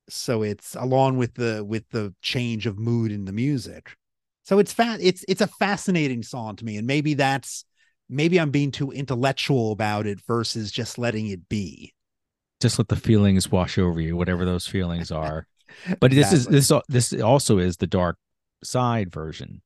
So 0.08 0.42
it's 0.42 0.74
along 0.74 1.18
with 1.18 1.34
the 1.34 1.64
with 1.64 1.88
the 1.90 2.14
change 2.20 2.66
of 2.66 2.78
mood 2.78 3.12
in 3.12 3.24
the 3.26 3.32
music. 3.32 3.96
So 4.42 4.58
it's 4.58 4.72
fat. 4.72 5.00
It's 5.00 5.24
it's 5.28 5.40
a 5.40 5.46
fascinating 5.46 6.22
song 6.22 6.56
to 6.56 6.64
me, 6.64 6.76
and 6.76 6.86
maybe 6.86 7.14
that's 7.14 7.64
maybe 8.10 8.38
I'm 8.40 8.50
being 8.50 8.70
too 8.72 8.90
intellectual 8.90 9.72
about 9.72 10.06
it 10.06 10.20
versus 10.26 10.70
just 10.72 10.98
letting 10.98 11.28
it 11.28 11.48
be. 11.48 11.94
just 12.60 12.78
let 12.78 12.88
the 12.88 12.96
feelings 12.96 13.50
wash 13.50 13.78
over 13.78 14.00
you 14.00 14.16
whatever 14.16 14.44
those 14.44 14.66
feelings 14.66 15.10
are. 15.10 15.46
But 16.00 16.10
this 16.10 16.32
is 16.32 16.46
this 16.46 16.72
this 16.88 17.12
also 17.22 17.58
is 17.58 17.76
the 17.76 17.86
dark 17.86 18.16
side 18.64 19.12
version. 19.12 19.62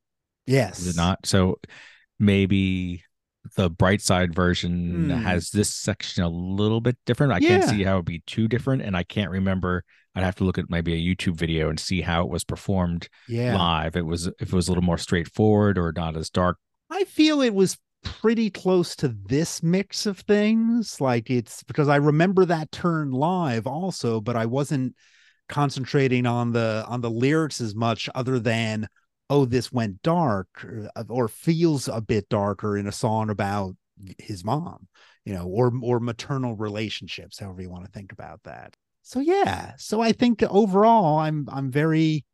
Yes, 0.46 0.80
is 0.80 0.88
it 0.88 0.96
not? 0.96 1.24
So 1.26 1.58
maybe 2.18 3.02
the 3.56 3.68
bright 3.70 4.00
side 4.00 4.34
version 4.34 5.04
Hmm. 5.06 5.10
has 5.10 5.50
this 5.50 5.68
section 5.74 6.22
a 6.22 6.28
little 6.28 6.80
bit 6.80 6.96
different. 7.06 7.32
I 7.32 7.40
can't 7.40 7.64
see 7.64 7.82
how 7.84 7.94
it'd 7.94 8.04
be 8.06 8.22
too 8.26 8.48
different 8.48 8.82
and 8.82 8.96
i 8.96 9.02
can't 9.02 9.30
remember. 9.30 9.84
I'd 10.14 10.22
have 10.24 10.36
to 10.36 10.44
look 10.44 10.58
at 10.58 10.70
maybe 10.70 10.92
a 10.94 11.14
youtube 11.16 11.36
video 11.36 11.68
and 11.68 11.78
see 11.80 12.00
how 12.00 12.22
it 12.22 12.28
was 12.30 12.44
performed 12.44 13.08
Yeah, 13.28 13.56
live. 13.56 13.96
It 13.96 14.06
was 14.06 14.26
if 14.26 14.42
it 14.42 14.52
was 14.52 14.68
a 14.68 14.70
little 14.70 14.84
more 14.84 14.98
straightforward 14.98 15.76
or 15.78 15.92
not 15.96 16.16
as 16.16 16.30
dark. 16.30 16.58
I 16.90 17.04
feel 17.04 17.40
it 17.40 17.54
was 17.54 17.76
pretty 18.04 18.50
close 18.50 18.94
to 18.96 19.08
this 19.08 19.62
mix 19.62 20.06
of 20.06 20.20
things. 20.20 21.00
Like 21.00 21.30
it's 21.30 21.62
because 21.64 21.88
I 21.88 21.96
remember 21.96 22.44
that 22.44 22.70
turn 22.70 23.10
live 23.10 23.66
also, 23.66 24.20
but 24.20 24.36
I 24.36 24.46
wasn't 24.46 24.94
concentrating 25.48 26.26
on 26.26 26.52
the 26.52 26.84
on 26.88 27.00
the 27.00 27.10
lyrics 27.10 27.60
as 27.60 27.74
much, 27.74 28.08
other 28.14 28.38
than 28.38 28.86
oh, 29.30 29.44
this 29.44 29.72
went 29.72 30.02
dark 30.02 30.48
uh, 30.94 31.04
or, 31.08 31.24
or 31.24 31.28
feels 31.28 31.88
a 31.88 32.00
bit 32.00 32.28
darker 32.28 32.76
in 32.76 32.86
a 32.86 32.92
song 32.92 33.30
about 33.30 33.74
his 34.18 34.44
mom, 34.44 34.86
you 35.24 35.34
know, 35.34 35.46
or 35.46 35.72
or 35.82 36.00
maternal 36.00 36.54
relationships, 36.56 37.38
however 37.38 37.62
you 37.62 37.70
want 37.70 37.84
to 37.84 37.90
think 37.90 38.12
about 38.12 38.42
that. 38.44 38.76
So 39.02 39.20
yeah, 39.20 39.72
so 39.76 40.00
I 40.00 40.12
think 40.12 40.42
overall, 40.42 41.18
I'm 41.18 41.48
I'm 41.50 41.70
very 41.70 42.24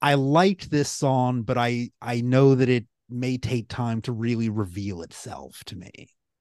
I 0.00 0.14
liked 0.14 0.70
this 0.70 0.90
song, 0.90 1.42
but 1.42 1.58
I 1.58 1.90
I 2.00 2.20
know 2.20 2.54
that 2.54 2.68
it 2.68 2.86
may 3.10 3.38
take 3.38 3.68
time 3.68 4.00
to 4.02 4.12
really 4.12 4.48
reveal 4.48 5.02
itself 5.02 5.62
to 5.64 5.76
me. 5.76 5.90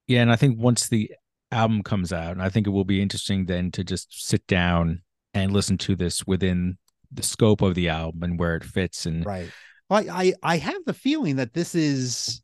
yeah 0.07 0.21
and 0.21 0.31
i 0.31 0.35
think 0.35 0.59
once 0.59 0.87
the 0.89 1.11
album 1.51 1.81
comes 1.81 2.11
out 2.11 2.31
and 2.31 2.41
i 2.41 2.49
think 2.49 2.67
it 2.67 2.71
will 2.71 2.83
be 2.85 3.01
interesting 3.01 3.45
then 3.45 3.71
to 3.71 3.83
just 3.83 4.27
sit 4.27 4.45
down 4.47 5.01
and 5.33 5.53
listen 5.53 5.77
to 5.77 5.95
this 5.95 6.25
within 6.27 6.77
the 7.11 7.23
scope 7.23 7.61
of 7.61 7.73
the 7.75 7.87
album 7.87 8.23
and 8.23 8.39
where 8.39 8.55
it 8.55 8.63
fits 8.63 9.05
and 9.05 9.25
Right. 9.25 9.49
I 9.89 9.99
I, 10.09 10.33
I 10.43 10.57
have 10.57 10.83
the 10.85 10.93
feeling 10.93 11.37
that 11.37 11.53
this 11.53 11.73
is 11.73 12.41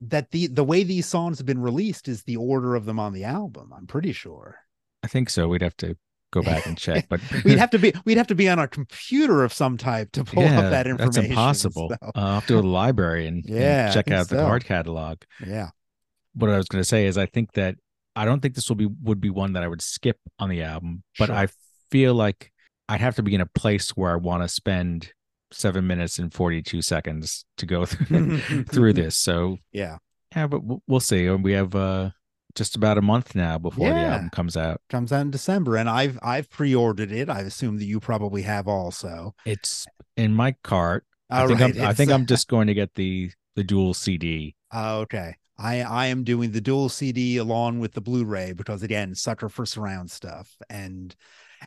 that 0.00 0.30
the 0.30 0.46
the 0.46 0.64
way 0.64 0.82
these 0.84 1.04
songs 1.06 1.36
have 1.38 1.46
been 1.46 1.60
released 1.60 2.08
is 2.08 2.22
the 2.22 2.36
order 2.36 2.74
of 2.74 2.86
them 2.86 2.98
on 2.98 3.12
the 3.12 3.24
album. 3.24 3.72
I'm 3.76 3.86
pretty 3.86 4.12
sure. 4.12 4.56
I 5.02 5.08
think 5.08 5.28
so. 5.28 5.48
We'd 5.48 5.60
have 5.62 5.76
to 5.78 5.96
go 6.32 6.42
back 6.42 6.66
and 6.66 6.76
check, 6.76 7.08
but 7.08 7.20
We'd 7.44 7.58
have 7.58 7.70
to 7.70 7.78
be 7.78 7.92
we'd 8.04 8.16
have 8.18 8.26
to 8.28 8.34
be 8.34 8.48
on 8.48 8.58
a 8.58 8.66
computer 8.68 9.44
of 9.44 9.52
some 9.52 9.76
type 9.76 10.12
to 10.12 10.24
pull 10.24 10.42
yeah, 10.42 10.60
up 10.60 10.70
that 10.70 10.86
information. 10.86 11.12
That's 11.22 11.28
impossible. 11.30 11.88
so, 11.90 11.96
Uh, 12.08 12.10
I'll 12.14 12.34
have 12.34 12.46
to 12.46 12.52
go 12.54 12.58
to 12.58 12.62
the 12.62 12.68
library 12.72 13.26
and, 13.26 13.44
and 13.44 13.54
Yeah, 13.54 13.88
I 13.90 13.94
check 13.94 14.10
out 14.10 14.28
the 14.28 14.36
so. 14.36 14.44
card 14.46 14.64
catalog. 14.64 15.18
yeah. 15.46 15.70
What 16.34 16.50
I 16.50 16.56
was 16.58 16.66
going 16.68 16.80
to 16.82 16.88
say 16.88 17.06
is, 17.06 17.16
I 17.16 17.24
think 17.26 17.52
that 17.52 17.76
I 18.14 18.24
don't 18.26 18.40
think 18.40 18.54
this 18.54 18.68
will 18.68 18.76
be 18.76 18.86
would 19.02 19.20
be 19.20 19.30
one 19.30 19.54
that 19.54 19.62
I 19.62 19.68
would 19.68 19.80
skip 19.82 20.18
on 20.38 20.50
the 20.50 20.62
album, 20.62 21.02
but 21.18 21.26
Sure. 21.26 21.34
I 21.36 21.46
feel 21.90 22.14
like 22.14 22.52
I'd 22.88 23.00
have 23.00 23.16
to 23.16 23.22
be 23.22 23.34
in 23.34 23.40
a 23.40 23.46
place 23.46 23.90
where 23.90 24.12
I 24.12 24.16
want 24.16 24.42
to 24.42 24.48
spend 24.48 25.12
seven 25.52 25.86
minutes 25.86 26.18
and 26.18 26.32
forty 26.34 26.60
two 26.60 26.82
seconds 26.82 27.44
to 27.56 27.64
go 27.66 27.86
through 27.86 28.38
through 28.64 28.92
this. 29.02 29.16
So 29.16 29.58
Yeah. 29.72 29.96
yeah, 30.34 30.46
but 30.46 30.62
we'll- 30.64 30.82
we'll 30.86 31.00
see. 31.00 31.28
We 31.30 31.52
have 31.52 31.74
uh 31.74 32.10
just 32.56 32.74
about 32.74 32.98
a 32.98 33.02
month 33.02 33.34
now 33.34 33.58
before 33.58 33.90
the 33.90 33.94
album 33.94 34.30
comes 34.30 34.56
out. 34.56 34.80
Comes 34.88 35.12
out 35.12 35.20
in 35.20 35.30
December 35.30 35.76
and 35.76 35.88
I've 35.88 36.18
I've 36.22 36.50
pre-ordered 36.50 37.12
it. 37.12 37.28
I 37.28 37.40
assume 37.40 37.78
that 37.78 37.84
you 37.84 38.00
probably 38.00 38.42
have 38.42 38.66
also. 38.66 39.34
It's 39.44 39.86
in 40.16 40.34
my 40.34 40.56
cart. 40.64 41.04
I 41.28 41.46
think 41.46 41.60
right, 41.60 41.76
I'm, 41.76 41.86
I 41.86 41.92
think 41.92 42.10
I'm 42.10 42.26
just 42.34 42.48
going 42.48 42.66
to 42.66 42.74
get 42.74 42.94
the 42.94 43.30
the 43.54 43.62
dual 43.62 43.94
CD. 43.94 44.56
Oh, 44.72 45.00
okay. 45.00 45.36
I 45.58 45.82
I 45.82 46.06
am 46.06 46.24
doing 46.24 46.50
the 46.50 46.60
dual 46.60 46.88
CD 46.88 47.36
along 47.36 47.78
with 47.78 47.92
the 47.92 48.00
Blu-ray 48.00 48.52
because 48.52 48.82
again, 48.82 49.14
sucker 49.14 49.48
for 49.48 49.66
surround 49.66 50.10
stuff. 50.10 50.50
And 50.68 51.14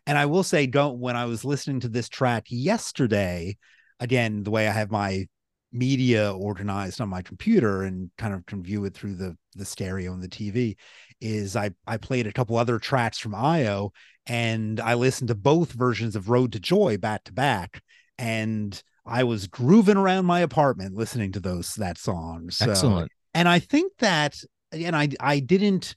and 0.05 0.17
I 0.17 0.25
will 0.25 0.43
say, 0.43 0.67
don't 0.67 1.00
when 1.00 1.15
I 1.15 1.25
was 1.25 1.46
listening 1.46 1.79
to 1.81 1.89
this 1.89 2.10
track 2.10 2.48
yesterday, 2.50 3.58
again, 4.00 4.43
the 4.43 4.51
way 4.51 4.67
I 4.67 4.72
have 4.72 4.91
my 4.91 5.27
media 5.72 6.34
organized 6.34 7.00
on 7.00 7.10
my 7.10 7.22
computer 7.22 7.84
and 7.84 8.10
kind 8.18 8.34
of 8.34 8.46
can 8.46 8.64
view 8.64 8.86
it 8.86 8.94
through 8.94 9.16
the 9.16 9.38
the 9.56 9.66
stereo 9.66 10.14
and 10.14 10.22
the 10.22 10.28
TV 10.28 10.76
is 11.22 11.56
I 11.56 11.72
I 11.86 11.98
played 11.98 12.28
a 12.28 12.34
couple 12.34 12.58
other 12.58 12.80
tracks 12.80 13.20
from 13.20 13.36
IO 13.36 13.92
and 14.26 14.80
I 14.80 14.96
listened 14.96 15.28
to 15.28 15.36
both 15.36 15.72
versions 15.72 16.16
of 16.16 16.30
Road 16.30 16.52
to 16.54 16.60
Joy 16.60 16.98
back 16.98 17.24
to 17.26 17.34
back 17.34 17.84
and 18.18 18.82
I 19.06 19.24
was 19.24 19.48
grooving 19.48 19.98
around 19.98 20.26
my 20.26 20.40
apartment 20.40 20.96
listening 20.96 21.32
to 21.34 21.40
those 21.40 21.76
that 21.76 21.98
song. 21.98 22.50
So, 22.52 22.72
Excellent. 22.72 23.12
And 23.34 23.48
I 23.48 23.60
think 23.60 23.94
that 24.00 24.38
and 24.72 24.96
I 24.96 25.10
I 25.20 25.40
didn't 25.40 25.96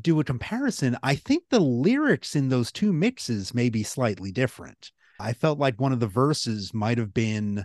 do 0.00 0.18
a 0.20 0.24
comparison. 0.24 0.96
I 1.02 1.14
think 1.14 1.44
the 1.50 1.60
lyrics 1.60 2.34
in 2.34 2.48
those 2.48 2.72
two 2.72 2.92
mixes 2.92 3.54
may 3.54 3.70
be 3.70 3.82
slightly 3.82 4.32
different. 4.32 4.90
I 5.20 5.32
felt 5.32 5.58
like 5.58 5.80
one 5.80 5.92
of 5.92 6.00
the 6.00 6.08
verses 6.08 6.74
might 6.74 6.98
have 6.98 7.14
been 7.14 7.64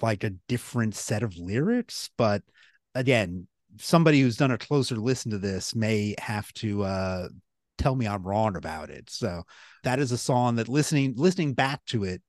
like 0.00 0.24
a 0.24 0.30
different 0.48 0.94
set 0.94 1.22
of 1.22 1.36
lyrics, 1.36 2.10
but 2.16 2.42
again, 2.94 3.46
somebody 3.78 4.20
who's 4.20 4.36
done 4.36 4.50
a 4.50 4.58
closer 4.58 4.96
listen 4.96 5.30
to 5.30 5.38
this 5.38 5.74
may 5.74 6.14
have 6.18 6.52
to 6.54 6.82
uh 6.82 7.28
tell 7.78 7.94
me 7.94 8.06
I'm 8.06 8.22
wrong 8.22 8.56
about 8.56 8.90
it. 8.90 9.10
So 9.10 9.42
that 9.84 9.98
is 9.98 10.12
a 10.12 10.18
song 10.18 10.56
that 10.56 10.68
listening 10.68 11.14
listening 11.16 11.54
back 11.54 11.84
to 11.86 12.04
it, 12.04 12.22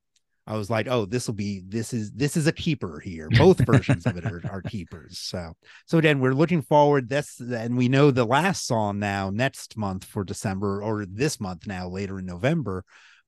I 0.45 0.55
was 0.55 0.69
like, 0.69 0.87
oh, 0.87 1.05
this 1.05 1.27
will 1.27 1.35
be 1.35 1.61
this 1.67 1.93
is 1.93 2.11
this 2.11 2.37
is 2.37 2.47
a 2.47 2.51
keeper 2.51 2.99
here. 2.99 3.27
Both 3.37 3.65
versions 3.65 4.05
of 4.05 4.17
it 4.17 4.25
are, 4.25 4.41
are 4.49 4.61
keepers. 4.61 5.19
So 5.19 5.53
so 5.85 5.97
again, 5.97 6.19
we're 6.19 6.33
looking 6.33 6.61
forward. 6.61 7.09
That's 7.09 7.39
and 7.39 7.77
we 7.77 7.89
know 7.89 8.11
the 8.11 8.25
last 8.25 8.65
song 8.65 8.99
now 8.99 9.29
next 9.29 9.77
month 9.77 10.05
for 10.05 10.23
December 10.23 10.81
or 10.81 11.05
this 11.05 11.39
month 11.39 11.67
now 11.67 11.89
later 11.89 12.19
in 12.19 12.25
November 12.25 12.85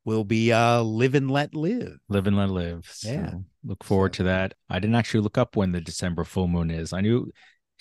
will 0.10 0.24
be 0.26 0.52
uh 0.52 0.82
live 0.82 1.16
and 1.16 1.32
let 1.32 1.54
live. 1.56 1.98
Live 2.10 2.28
and 2.28 2.38
let 2.38 2.50
live. 2.50 2.92
Yeah. 3.04 3.34
Look 3.64 3.84
forward 3.84 4.14
So- 4.16 4.18
to 4.18 4.24
that. 4.24 4.54
I 4.70 4.80
didn't 4.80 4.96
actually 4.96 5.22
look 5.22 5.38
up 5.38 5.56
when 5.56 5.72
the 5.72 5.82
December 5.82 6.24
full 6.24 6.48
moon 6.48 6.72
is. 6.72 6.94
I 6.94 7.02
knew 7.02 7.32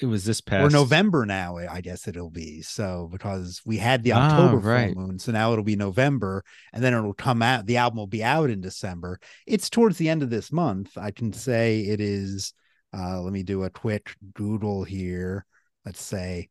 it 0.01 0.07
was 0.07 0.25
this 0.25 0.41
past 0.41 0.65
or 0.65 0.71
November 0.71 1.27
now, 1.27 1.57
I 1.57 1.81
guess 1.81 2.07
it'll 2.07 2.31
be. 2.31 2.63
So 2.63 3.09
because 3.11 3.61
we 3.67 3.79
had 3.79 4.05
the 4.05 4.13
Ah, 4.13 4.31
October 4.31 4.59
right. 4.59 4.95
full 4.95 5.07
moon, 5.07 5.19
so 5.19 5.33
now 5.33 5.51
it'll 5.53 5.65
be 5.65 5.75
November, 5.75 6.45
and 6.73 6.85
then 6.85 6.95
it'll 6.95 7.15
come 7.15 7.43
out. 7.43 7.67
The 7.67 7.79
album 7.79 7.99
will 7.99 8.07
be 8.07 8.23
out 8.23 8.49
in 8.51 8.61
December. 8.61 9.19
It's 9.47 9.69
towards 9.69 9.99
the 9.99 10.09
end 10.09 10.23
of 10.23 10.31
this 10.31 10.53
month. 10.53 10.97
I 10.97 11.11
can 11.11 11.33
say 11.33 11.81
it 11.81 12.01
is. 12.01 12.53
Uh, 12.97 13.21
let 13.21 13.33
me 13.33 13.43
do 13.43 13.65
a 13.65 13.71
quick 13.71 14.15
Google 14.35 14.85
here. 14.85 15.45
Let's 15.85 16.03
say 16.03 16.49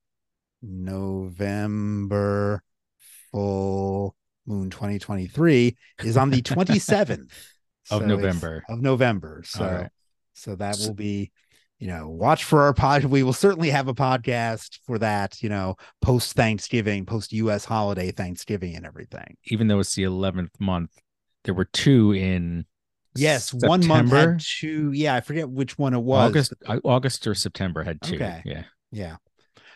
November 0.61 2.63
full 3.31 4.15
moon 4.47 4.69
2023 4.69 5.75
is 6.03 6.17
on 6.17 6.29
the 6.29 6.41
27th 6.41 7.31
Of 7.91 8.01
So 8.01 8.05
November. 8.05 8.63
Of 8.67 8.81
November. 8.81 9.43
So 9.45 9.65
right. 9.65 9.89
so 10.33 10.55
that 10.55 10.77
will 10.79 10.93
be 10.93 11.31
you 11.79 11.87
know, 11.87 12.09
watch 12.09 12.43
for 12.43 12.63
our 12.63 12.73
pod. 12.73 13.03
We 13.05 13.21
will 13.21 13.33
certainly 13.33 13.69
have 13.69 13.87
a 13.87 13.93
podcast 13.93 14.79
for 14.87 14.97
that, 14.97 15.43
you 15.43 15.49
know, 15.49 15.75
post 16.01 16.33
Thanksgiving, 16.33 17.05
post 17.05 17.31
US 17.33 17.65
holiday 17.65 18.11
Thanksgiving 18.11 18.75
and 18.75 18.85
everything. 18.85 19.37
even 19.45 19.67
though 19.67 19.79
it's 19.79 19.93
the 19.93 20.03
11th 20.03 20.59
month, 20.59 20.91
there 21.43 21.53
were 21.53 21.65
two 21.65 22.13
in 22.13 22.65
Yes, 23.15 23.51
one 23.53 23.85
month 23.85 24.11
had 24.11 24.39
two. 24.39 24.91
Yeah, 24.91 25.15
I 25.15 25.21
forget 25.21 25.49
which 25.49 25.77
one 25.77 25.93
it 25.93 25.99
was. 25.99 26.29
August 26.29 26.53
uh, 26.67 26.79
August 26.83 27.25
or 27.25 27.33
September 27.33 27.83
had 27.83 28.01
two. 28.01 28.15
Okay. 28.15 28.41
Yeah. 28.45 28.63
Yeah. 28.91 29.15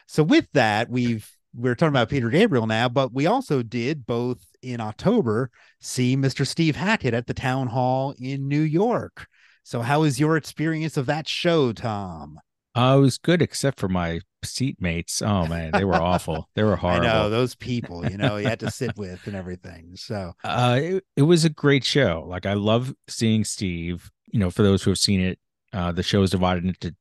So 0.05 0.21
with 0.21 0.47
that, 0.53 0.89
we've 0.89 1.27
we're 1.53 1.75
talking 1.75 1.89
about 1.89 2.09
Peter 2.09 2.29
Gabriel 2.29 2.67
now, 2.67 2.87
but 2.89 3.13
we 3.13 3.27
also 3.27 3.61
did 3.61 4.05
both 4.05 4.39
in 4.61 4.79
October 4.79 5.49
see 5.79 6.15
Mr. 6.15 6.45
Steve 6.45 6.75
Hackett 6.75 7.13
at 7.13 7.27
the 7.27 7.33
town 7.33 7.67
hall 7.67 8.13
in 8.19 8.47
New 8.47 8.61
York. 8.61 9.27
So 9.63 9.81
how 9.81 10.01
was 10.01 10.19
your 10.19 10.37
experience 10.37 10.97
of 10.97 11.05
that 11.07 11.27
show, 11.27 11.73
Tom? 11.73 12.39
Uh, 12.73 12.95
it 12.97 13.01
was 13.01 13.17
good 13.17 13.41
except 13.41 13.79
for 13.79 13.89
my 13.89 14.21
seatmates. 14.45 15.21
Oh 15.21 15.45
man, 15.45 15.71
they 15.73 15.83
were 15.83 15.95
awful. 15.95 16.49
They 16.55 16.63
were 16.63 16.77
horrible. 16.77 17.07
I 17.07 17.13
know 17.13 17.29
those 17.29 17.53
people, 17.53 18.09
you 18.09 18.17
know, 18.17 18.37
you 18.37 18.47
had 18.47 18.61
to 18.61 18.71
sit 18.71 18.97
with 18.97 19.27
and 19.27 19.35
everything. 19.35 19.95
So 19.95 20.33
Uh, 20.43 20.79
it, 20.81 21.03
it 21.17 21.21
was 21.23 21.43
a 21.43 21.49
great 21.49 21.83
show. 21.83 22.25
Like 22.27 22.45
I 22.45 22.53
love 22.53 22.93
seeing 23.07 23.43
Steve. 23.43 24.09
You 24.27 24.39
know, 24.39 24.49
for 24.49 24.63
those 24.63 24.83
who 24.83 24.91
have 24.91 24.97
seen 24.97 25.19
it, 25.19 25.39
uh, 25.73 25.91
the 25.91 26.03
show 26.03 26.21
is 26.21 26.31
divided 26.31 26.65
into 26.65 26.95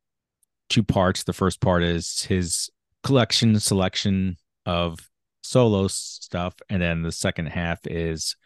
two 0.69 0.83
parts. 0.83 1.23
The 1.23 1.33
first 1.33 1.61
part 1.61 1.85
is 1.85 2.23
his 2.23 2.69
collection 3.03 3.59
selection 3.61 4.37
of 4.67 5.09
solo 5.43 5.89
stuff, 5.89 6.55
and 6.69 6.83
then 6.83 7.03
the 7.03 7.13
second 7.13 7.47
half 7.47 7.81
is 7.87 8.37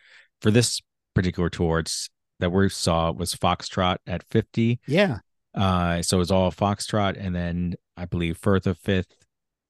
for 0.40 0.51
this 0.51 0.81
particular 1.14 1.49
tour. 1.51 1.81
It's 1.81 2.09
that 2.40 2.51
we 2.51 2.69
saw 2.69 3.12
was 3.12 3.35
Foxtrot 3.35 3.97
at 4.07 4.23
fifty. 4.31 4.81
yeah, 4.87 5.19
Uh, 5.55 6.03
so 6.03 6.21
it's 6.21 6.31
all 6.31 6.51
Foxtrot, 6.51 7.17
and 7.19 7.35
then 7.35 7.75
I 7.97 8.05
believe 8.07 8.38
Firth 8.38 8.67
of 8.67 8.79
Fifth, 8.79 9.14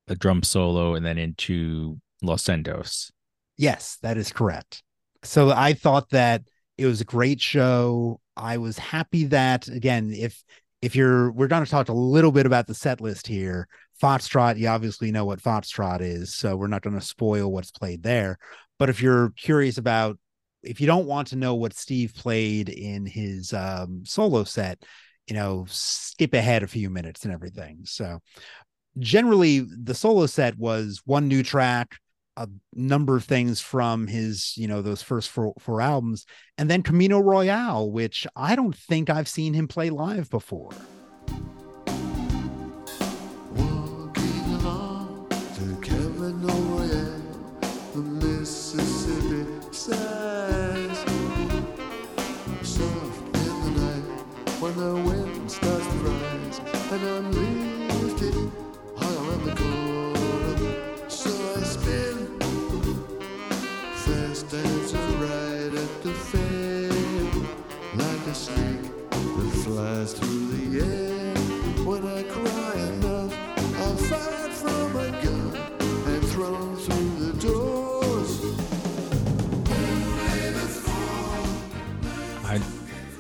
a 0.08 0.14
drum 0.14 0.42
solo, 0.42 0.94
and 0.94 1.04
then 1.04 1.18
into 1.18 1.98
Los 2.22 2.44
Endos. 2.44 3.10
Yes, 3.56 3.98
that 4.02 4.16
is 4.16 4.32
correct. 4.32 4.82
So 5.22 5.50
I 5.50 5.74
thought 5.74 6.10
that 6.10 6.42
it 6.76 6.86
was 6.86 7.00
a 7.00 7.04
great 7.04 7.40
show. 7.40 8.20
I 8.36 8.58
was 8.58 8.78
happy 8.78 9.24
that 9.26 9.68
again, 9.68 10.12
if 10.12 10.42
if 10.82 10.96
you're 10.96 11.30
we're 11.32 11.46
going 11.48 11.64
to 11.64 11.70
talk 11.70 11.88
a 11.88 11.92
little 11.94 12.32
bit 12.32 12.46
about 12.46 12.66
the 12.66 12.74
set 12.74 13.00
list 13.00 13.26
here. 13.26 13.68
Foxtrot, 14.02 14.58
you 14.58 14.68
obviously 14.68 15.12
know 15.12 15.24
what 15.24 15.42
Foxtrot 15.42 16.00
is, 16.00 16.34
so 16.34 16.56
we're 16.56 16.66
not 16.66 16.82
going 16.82 16.98
to 16.98 17.04
spoil 17.04 17.50
what's 17.50 17.70
played 17.70 18.02
there. 18.02 18.38
But 18.78 18.90
if 18.90 19.00
you're 19.00 19.30
curious 19.30 19.78
about 19.78 20.18
if 20.64 20.80
you 20.80 20.86
don't 20.86 21.06
want 21.06 21.28
to 21.28 21.36
know 21.36 21.54
what 21.54 21.74
Steve 21.74 22.14
played 22.14 22.68
in 22.68 23.06
his 23.06 23.52
um, 23.52 24.02
solo 24.04 24.44
set, 24.44 24.82
you 25.26 25.34
know, 25.34 25.66
skip 25.68 26.34
ahead 26.34 26.62
a 26.62 26.66
few 26.66 26.90
minutes 26.90 27.24
and 27.24 27.32
everything. 27.32 27.80
So 27.84 28.20
generally 28.98 29.60
the 29.60 29.94
solo 29.94 30.26
set 30.26 30.58
was 30.58 31.02
one 31.04 31.28
new 31.28 31.42
track, 31.42 31.96
a 32.36 32.48
number 32.74 33.16
of 33.16 33.24
things 33.24 33.60
from 33.60 34.06
his, 34.06 34.56
you 34.56 34.68
know, 34.68 34.82
those 34.82 35.02
first 35.02 35.30
four, 35.30 35.54
four 35.58 35.80
albums, 35.80 36.26
and 36.58 36.68
then 36.68 36.82
Camino 36.82 37.20
Royale, 37.20 37.90
which 37.90 38.26
I 38.34 38.56
don't 38.56 38.74
think 38.74 39.08
I've 39.08 39.28
seen 39.28 39.54
him 39.54 39.68
play 39.68 39.90
live 39.90 40.28
before. 40.30 40.70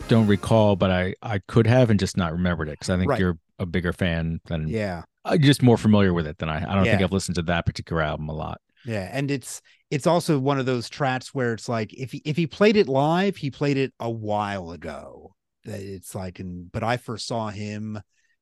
Don't 0.08 0.26
recall, 0.26 0.76
but 0.76 0.90
I 0.90 1.14
I 1.22 1.38
could 1.48 1.66
have 1.66 1.90
and 1.90 1.98
just 2.00 2.16
not 2.16 2.32
remembered 2.32 2.68
it 2.68 2.72
because 2.78 2.90
I 2.90 2.96
think 2.96 3.10
Right. 3.10 3.20
you're 3.20 3.38
a 3.58 3.66
bigger 3.66 3.92
fan 3.92 4.40
than 4.46 4.68
Yeah. 4.68 5.02
Uh, 5.24 5.30
I'm 5.32 5.42
just 5.42 5.62
more 5.62 5.78
familiar 5.78 6.12
with 6.12 6.26
it 6.26 6.38
than 6.38 6.48
I. 6.48 6.58
I 6.58 6.74
don't 6.74 6.84
think 6.84 7.02
I've 7.02 7.12
listened 7.12 7.36
to 7.36 7.42
that 7.42 7.66
particular 7.66 8.02
album 8.02 8.28
a 8.28 8.34
lot. 8.34 8.60
Yeah, 8.84 9.08
and 9.10 9.30
it's 9.30 9.62
it's 9.90 10.06
also 10.06 10.38
one 10.38 10.58
of 10.58 10.66
those 10.66 10.88
tracks 10.88 11.34
where 11.34 11.52
it's 11.54 11.68
like 11.68 11.92
if 11.94 12.12
he, 12.12 12.22
if 12.24 12.36
he 12.36 12.46
played 12.46 12.76
it 12.76 12.88
live, 12.88 13.36
he 13.36 13.50
played 13.50 13.76
it 13.78 13.92
a 14.00 14.10
while 14.10 14.70
ago. 14.72 15.34
That 15.64 15.80
It's 15.80 16.14
like, 16.14 16.40
and 16.40 16.70
but 16.70 16.82
I 16.82 16.98
first 16.98 17.26
saw 17.26 17.48
him 17.48 17.98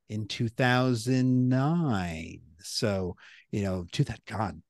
in 0.08 0.26
2009. 0.26 2.40
So 2.60 3.16
you 3.52 3.62
know, 3.62 3.86
to 3.92 4.04
that 4.04 4.24
God, 4.26 4.60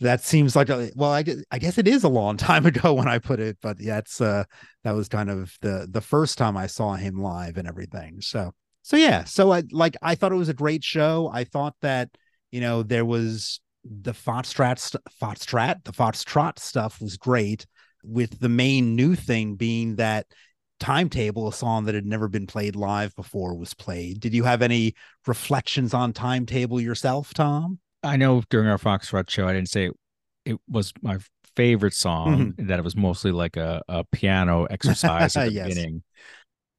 that 0.00 0.22
seems 0.22 0.56
like 0.56 0.68
a 0.68 0.90
well, 0.94 1.12
I 1.12 1.24
I 1.50 1.58
guess 1.58 1.78
it 1.78 1.88
is 1.88 2.04
a 2.04 2.08
long 2.08 2.36
time 2.38 2.66
ago 2.66 2.92
when 2.94 3.08
I 3.08 3.18
put 3.18 3.40
it, 3.40 3.58
but 3.62 3.80
yeah, 3.80 4.00
uh 4.20 4.44
that 4.84 4.94
was 4.94 5.08
kind 5.08 5.30
of 5.30 5.56
the 5.60 5.86
the 5.90 6.00
first 6.00 6.38
time 6.38 6.56
I 6.56 6.66
saw 6.66 6.94
him 6.94 7.20
live 7.20 7.56
and 7.56 7.68
everything. 7.68 8.20
So 8.20 8.52
so 8.82 8.96
yeah, 8.96 9.24
so 9.24 9.52
I 9.52 9.62
like 9.70 9.96
I 10.02 10.14
thought 10.14 10.32
it 10.32 10.36
was 10.36 10.48
a 10.48 10.54
great 10.54 10.84
show. 10.84 11.30
I 11.32 11.44
thought 11.44 11.74
that 11.82 12.10
you 12.50 12.60
know 12.60 12.82
there 12.82 13.04
was 13.04 13.60
the 13.84 14.12
Foxtrot, 14.12 14.96
Foxtrot, 15.20 15.84
the 15.84 15.92
Foxtrot 15.92 16.58
stuff 16.58 17.00
was 17.00 17.16
great. 17.16 17.66
With 18.04 18.40
the 18.40 18.48
main 18.48 18.96
new 18.96 19.14
thing 19.14 19.54
being 19.54 19.96
that 19.96 20.26
timetable 20.82 21.46
a 21.46 21.52
song 21.52 21.84
that 21.84 21.94
had 21.94 22.04
never 22.04 22.26
been 22.26 22.48
played 22.48 22.74
live 22.74 23.14
before 23.14 23.56
was 23.56 23.72
played 23.72 24.18
did 24.18 24.34
you 24.34 24.42
have 24.42 24.62
any 24.62 24.92
reflections 25.28 25.94
on 25.94 26.12
timetable 26.12 26.80
yourself 26.80 27.32
tom 27.32 27.78
I 28.02 28.16
know 28.16 28.42
during 28.50 28.68
our 28.68 28.78
Foxtrot 28.78 29.30
show, 29.30 29.46
I 29.46 29.52
didn't 29.52 29.68
say 29.68 29.86
it, 29.86 29.92
it 30.44 30.58
was 30.68 30.92
my 31.02 31.18
favorite 31.56 31.94
song, 31.94 32.54
and 32.58 32.68
that 32.70 32.78
it 32.78 32.82
was 32.82 32.96
mostly 32.96 33.30
like 33.32 33.56
a, 33.56 33.82
a 33.88 34.04
piano 34.04 34.64
exercise 34.70 35.36
at 35.36 35.46
the 35.46 35.52
Yes. 35.52 35.68
beginning. 35.68 36.02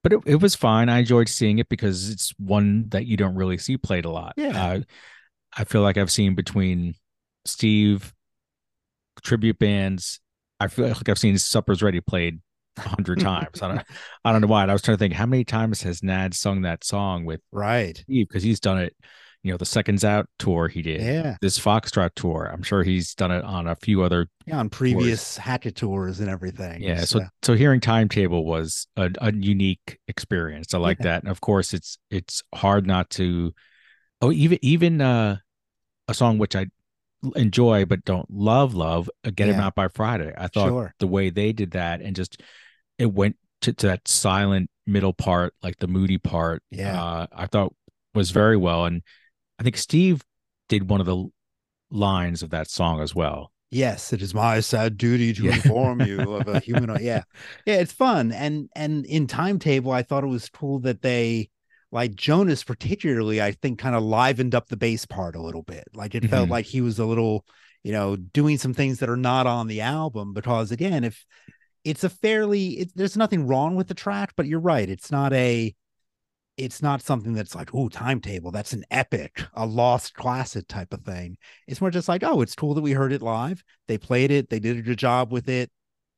But 0.04 0.14
it, 0.14 0.20
it 0.26 0.36
was 0.42 0.56
fine. 0.56 0.90
I 0.90 1.00
enjoyed 1.00 1.30
seeing 1.30 1.60
it 1.60 1.70
because 1.70 2.10
it's 2.10 2.34
one 2.38 2.90
that 2.90 3.06
you 3.06 3.16
don't 3.16 3.36
really 3.36 3.58
see 3.58 3.78
played 3.78 4.06
a 4.06 4.10
lot. 4.10 4.34
Yeah. 4.36 4.66
Uh, 4.66 4.80
I 5.56 5.64
feel 5.64 5.82
like 5.82 5.98
I've 5.98 6.12
seen 6.12 6.36
between 6.36 6.96
Steve, 7.46 8.14
tribute 9.22 9.60
bands. 9.60 10.20
I 10.60 10.68
feel 10.68 10.88
like 10.88 11.10
I've 11.10 11.20
seen 11.20 11.38
Supper's 11.38 11.82
Ready 11.82 12.02
played 12.02 12.40
a 12.78 12.82
hundred 12.82 13.20
times. 13.22 13.62
I 13.62 13.68
don't, 13.70 13.86
I 14.26 14.32
don't 14.32 14.42
know 14.42 14.48
why. 14.48 14.64
And 14.64 14.72
I 14.72 14.74
was 14.74 14.82
trying 14.82 14.98
to 14.98 15.00
think 15.00 15.14
how 15.14 15.26
many 15.26 15.44
times 15.44 15.82
has 15.84 16.04
Nad 16.04 16.34
sung 16.34 16.62
that 16.64 16.84
song 16.84 17.26
with 17.26 17.42
right 17.52 17.98
Steve 17.98 18.28
because 18.28 18.44
he's 18.44 18.60
done 18.60 18.80
it. 18.80 18.96
You 19.44 19.52
know, 19.52 19.58
the 19.58 19.66
Seconds 19.66 20.06
Out 20.06 20.28
tour 20.40 20.68
he 20.70 20.82
did 20.82 21.02
yeah 21.02 21.36
this 21.42 21.60
Foxtrot 21.60 22.12
tour. 22.16 22.50
I'm 22.52 22.64
sure 22.64 22.82
he's 22.84 23.14
done 23.14 23.32
it 23.32 23.44
on 23.44 23.68
a 23.68 23.76
few 23.76 24.02
other. 24.02 24.28
yeah 24.46 24.58
on 24.58 24.70
previous 24.70 25.38
Hackett 25.38 25.76
tours 25.76 26.20
and 26.22 26.30
everything 26.30 26.82
Yeah. 26.82 27.04
So 27.04 27.22
so 27.42 27.54
hearing 27.54 27.82
timetable 27.82 28.46
was 28.46 28.88
a, 28.96 29.12
a 29.20 29.34
unique 29.34 30.00
experience. 30.08 30.74
I 30.74 30.78
like 30.78 31.00
Yeah. 31.00 31.04
that. 31.06 31.24
And 31.24 31.32
of 31.32 31.42
course 31.42 31.74
it's 31.74 31.98
it's 32.10 32.42
hard 32.56 32.88
not 32.88 33.10
to 33.12 33.54
oh 34.22 34.32
even 34.32 34.60
even 34.62 35.02
uh 35.02 35.38
a 36.08 36.14
song 36.14 36.38
which 36.38 36.56
I 36.56 36.68
enjoy 37.36 37.86
but 37.86 38.04
don't 38.06 38.30
love 38.30 38.74
love 38.74 39.10
uh, 39.26 39.32
Get 39.36 39.50
Him 39.50 39.60
Out 39.60 39.76
by 39.76 39.88
Friday. 39.90 40.34
I 40.38 40.48
thought 40.48 40.70
sure 40.70 40.94
the 41.00 41.08
way 41.08 41.30
they 41.30 41.52
did 41.54 41.72
that 41.72 42.02
and 42.02 42.16
just 42.16 42.42
it 42.98 43.12
went 43.12 43.36
to, 43.62 43.74
to 43.74 43.88
that 43.88 44.08
silent 44.08 44.70
middle 44.86 45.14
part, 45.14 45.54
like 45.64 45.78
the 45.80 45.88
moody 45.88 46.18
part. 46.18 46.62
Yeah. 46.70 47.02
Uh, 47.02 47.28
I 47.34 47.48
thought 47.48 47.74
was 48.14 48.32
very 48.32 48.58
well. 48.58 48.86
And 48.86 49.02
I 49.60 49.64
think 49.64 49.78
Steve 49.78 50.22
did 50.70 50.90
one 50.90 51.00
of 51.00 51.06
the 51.06 51.26
lines 51.92 52.44
of 52.44 52.50
that 52.52 52.70
song 52.70 53.02
as 53.02 53.14
well. 53.16 53.52
Yes, 53.72 54.14
it 54.14 54.22
is 54.22 54.34
my 54.36 54.60
sad 54.60 54.98
duty 54.98 55.34
to 55.34 55.46
Yeah. 55.48 55.54
inform 55.54 56.02
you 56.02 56.34
of 56.34 56.48
a 56.48 56.60
human. 56.66 56.90
Yeah, 57.04 57.24
yeah, 57.66 57.76
it's 57.76 57.92
fun, 57.94 58.32
and 58.32 58.70
and 58.76 59.06
in 59.06 59.26
timetable, 59.28 59.92
I 59.92 60.04
thought 60.04 60.24
it 60.24 60.28
was 60.28 60.50
cool 60.50 60.80
that 60.82 61.02
they, 61.02 61.50
like 61.92 62.14
Jonas 62.16 62.64
particularly, 62.64 63.42
I 63.42 63.52
think, 63.54 63.80
kind 63.80 63.96
of 63.96 64.04
livened 64.04 64.54
up 64.54 64.68
the 64.70 64.78
bass 64.78 65.06
part 65.06 65.36
a 65.36 65.42
little 65.42 65.64
bit. 65.64 65.86
Like 65.94 66.14
it 66.14 66.26
felt 66.26 66.50
Mhm. 66.50 66.52
like 66.52 66.66
he 66.66 66.82
was 66.82 67.00
a 67.00 67.06
little, 67.06 67.46
you 67.84 67.92
know, 67.92 68.16
doing 68.16 68.58
some 68.60 68.74
things 68.76 69.00
that 69.00 69.10
are 69.10 69.18
not 69.18 69.48
on 69.48 69.68
the 69.68 69.82
album. 69.82 70.34
Because 70.34 70.72
again, 70.72 71.04
if 71.04 71.26
it's 71.84 72.04
a 72.04 72.10
fairly, 72.10 72.80
it, 72.80 72.92
there's 72.96 73.18
nothing 73.18 73.48
wrong 73.48 73.76
with 73.76 73.88
the 73.88 73.94
track, 73.96 74.34
but 74.38 74.48
you're 74.48 74.60
right, 74.60 74.90
it's 74.90 75.12
not 75.12 75.34
a. 75.34 75.74
It's 76.56 76.82
not 76.82 77.02
something 77.02 77.34
that's 77.34 77.56
like, 77.56 77.74
oh, 77.74 77.90
timetable. 77.90 78.52
That's 78.52 78.74
an 78.74 78.86
epic, 78.92 79.42
a 79.56 79.66
lost 79.66 80.14
classic 80.14 80.68
type 80.68 80.94
of 80.94 81.02
thing. 81.02 81.38
It's 81.68 81.82
more 81.82 81.90
just 81.90 82.08
like, 82.08 82.24
oh, 82.24 82.42
it's 82.42 82.56
cool 82.56 82.76
that 82.76 82.82
we 82.82 82.92
heard 82.92 83.12
it 83.12 83.22
live 83.22 83.64
they 83.88 83.98
played 83.98 84.32
it 84.32 84.50
they 84.50 84.60
did 84.60 84.78
a 84.78 84.82
good 84.82 84.98
job 84.98 85.32
with 85.32 85.50
it 85.50 85.70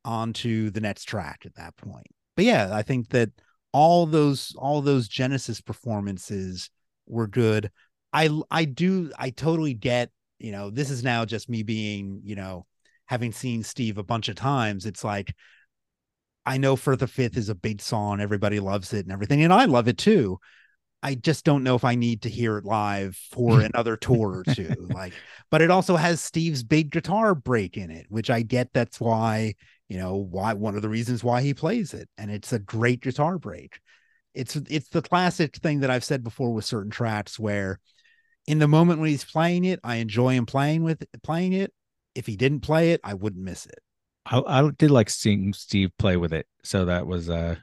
on 0.03 0.33
to 0.33 0.69
the 0.71 0.81
next 0.81 1.05
track 1.05 1.41
at 1.45 1.55
that 1.55 1.75
point 1.77 2.05
but 2.35 2.45
yeah 2.45 2.69
i 2.71 2.81
think 2.81 3.09
that 3.09 3.29
all 3.71 4.05
those 4.05 4.53
all 4.57 4.81
those 4.81 5.07
genesis 5.07 5.61
performances 5.61 6.69
were 7.07 7.27
good 7.27 7.71
i 8.13 8.29
i 8.51 8.65
do 8.65 9.11
i 9.17 9.29
totally 9.29 9.73
get 9.73 10.09
you 10.39 10.51
know 10.51 10.69
this 10.69 10.89
is 10.89 11.03
now 11.03 11.25
just 11.25 11.49
me 11.49 11.63
being 11.63 12.21
you 12.23 12.35
know 12.35 12.65
having 13.05 13.31
seen 13.31 13.63
steve 13.63 13.97
a 13.97 14.03
bunch 14.03 14.29
of 14.29 14.35
times 14.35 14.85
it's 14.85 15.03
like 15.03 15.33
i 16.45 16.57
know 16.57 16.75
Firth 16.75 17.01
of 17.01 17.11
Fifth 17.11 17.37
is 17.37 17.49
a 17.49 17.55
big 17.55 17.81
song 17.81 18.21
everybody 18.21 18.59
loves 18.59 18.93
it 18.93 19.05
and 19.05 19.11
everything 19.11 19.43
and 19.43 19.53
i 19.53 19.65
love 19.65 19.87
it 19.87 19.97
too 19.97 20.39
I 21.05 21.13
just 21.13 21.45
don't 21.45 21.63
know 21.63 21.75
if 21.75 21.83
I 21.83 21.93
need 21.93 22.23
to 22.23 22.29
hear 22.29 22.57
it 22.57 22.65
live 22.65 23.15
for 23.15 23.61
another 23.75 23.95
tour 23.95 24.43
or 24.43 24.55
two. 24.55 24.73
Like, 24.89 25.13
but 25.51 25.61
it 25.61 25.69
also 25.69 25.97
has 25.97 26.19
Steve's 26.19 26.63
big 26.63 26.89
guitar 26.89 27.35
break 27.35 27.77
in 27.77 27.91
it, 27.91 28.07
which 28.09 28.31
I 28.31 28.41
get. 28.41 28.73
That's 28.73 28.99
why, 28.99 29.53
you 29.87 29.99
know, 29.99 30.15
why 30.15 30.53
one 30.53 30.75
of 30.75 30.81
the 30.81 30.89
reasons 30.89 31.23
why 31.23 31.43
he 31.43 31.53
plays 31.53 31.93
it. 31.93 32.09
And 32.17 32.31
it's 32.31 32.53
a 32.53 32.59
great 32.59 33.01
guitar 33.01 33.37
break. 33.37 33.79
It's 34.33 34.55
it's 34.55 34.89
the 34.89 35.03
classic 35.03 35.57
thing 35.57 35.81
that 35.81 35.91
I've 35.91 36.03
said 36.03 36.23
before 36.23 36.51
with 36.51 36.65
certain 36.65 36.91
tracks 36.91 37.37
where 37.37 37.79
in 38.47 38.57
the 38.57 38.67
moment 38.67 38.99
when 38.99 39.09
he's 39.09 39.23
playing 39.23 39.65
it, 39.65 39.79
I 39.83 39.97
enjoy 39.97 40.33
him 40.33 40.47
playing 40.47 40.83
with 40.83 41.03
playing 41.21 41.53
it. 41.53 41.71
If 42.15 42.25
he 42.25 42.35
didn't 42.35 42.61
play 42.61 42.93
it, 42.93 43.01
I 43.03 43.13
wouldn't 43.13 43.43
miss 43.43 43.67
it. 43.67 43.79
I, 44.25 44.41
I 44.45 44.69
did 44.77 44.91
like 44.91 45.09
seeing 45.09 45.53
Steve 45.53 45.91
play 45.97 46.17
with 46.17 46.33
it. 46.33 46.47
So 46.63 46.85
that 46.85 47.07
was 47.07 47.29
uh 47.29 47.55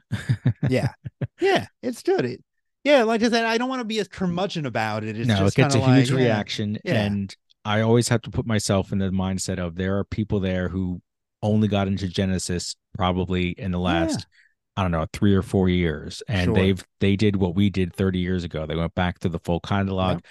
Yeah. 0.69 0.89
yeah, 1.41 1.67
it's 1.81 2.03
good. 2.03 2.25
It, 2.25 2.43
yeah, 2.83 3.03
like 3.03 3.23
I 3.23 3.29
said, 3.29 3.45
I 3.45 3.57
don't 3.57 3.69
want 3.69 3.79
to 3.79 3.85
be 3.85 3.99
as 3.99 4.07
curmudgeon 4.07 4.65
about 4.65 5.03
it. 5.03 5.17
It's 5.17 5.27
no, 5.27 5.45
it 5.45 5.53
gets 5.53 5.75
a 5.75 5.79
kinda 5.79 5.95
huge 5.95 6.11
yeah. 6.11 6.17
reaction. 6.17 6.77
Yeah. 6.83 7.03
And 7.03 7.35
I 7.65 7.81
always 7.81 8.09
have 8.09 8.21
to 8.23 8.29
put 8.29 8.45
myself 8.45 8.91
in 8.91 8.97
the 8.97 9.09
mindset 9.09 9.57
of 9.57 9.75
there 9.75 9.97
are 9.97 10.03
people 10.03 10.41
there 10.41 10.67
who 10.67 11.01
only 11.41 11.67
got 11.67 11.87
into 11.87 12.07
Genesis 12.07 12.75
probably 12.95 13.49
in 13.49 13.71
the 13.71 13.79
last, 13.79 14.27
I 14.75 14.81
don't 14.81 14.91
know, 14.91 15.05
three 15.13 15.33
or 15.33 15.41
four 15.41 15.69
years. 15.69 16.21
And 16.27 16.45
Sure. 16.45 16.55
they've 16.55 16.83
they 16.99 17.15
did 17.15 17.37
what 17.37 17.55
we 17.55 17.69
did 17.69 17.93
30 17.93 18.19
years 18.19 18.43
ago. 18.43 18.65
They 18.65 18.75
went 18.75 18.95
back 18.95 19.19
to 19.19 19.29
the 19.29 19.39
full 19.39 19.59
catalog. 19.61 20.21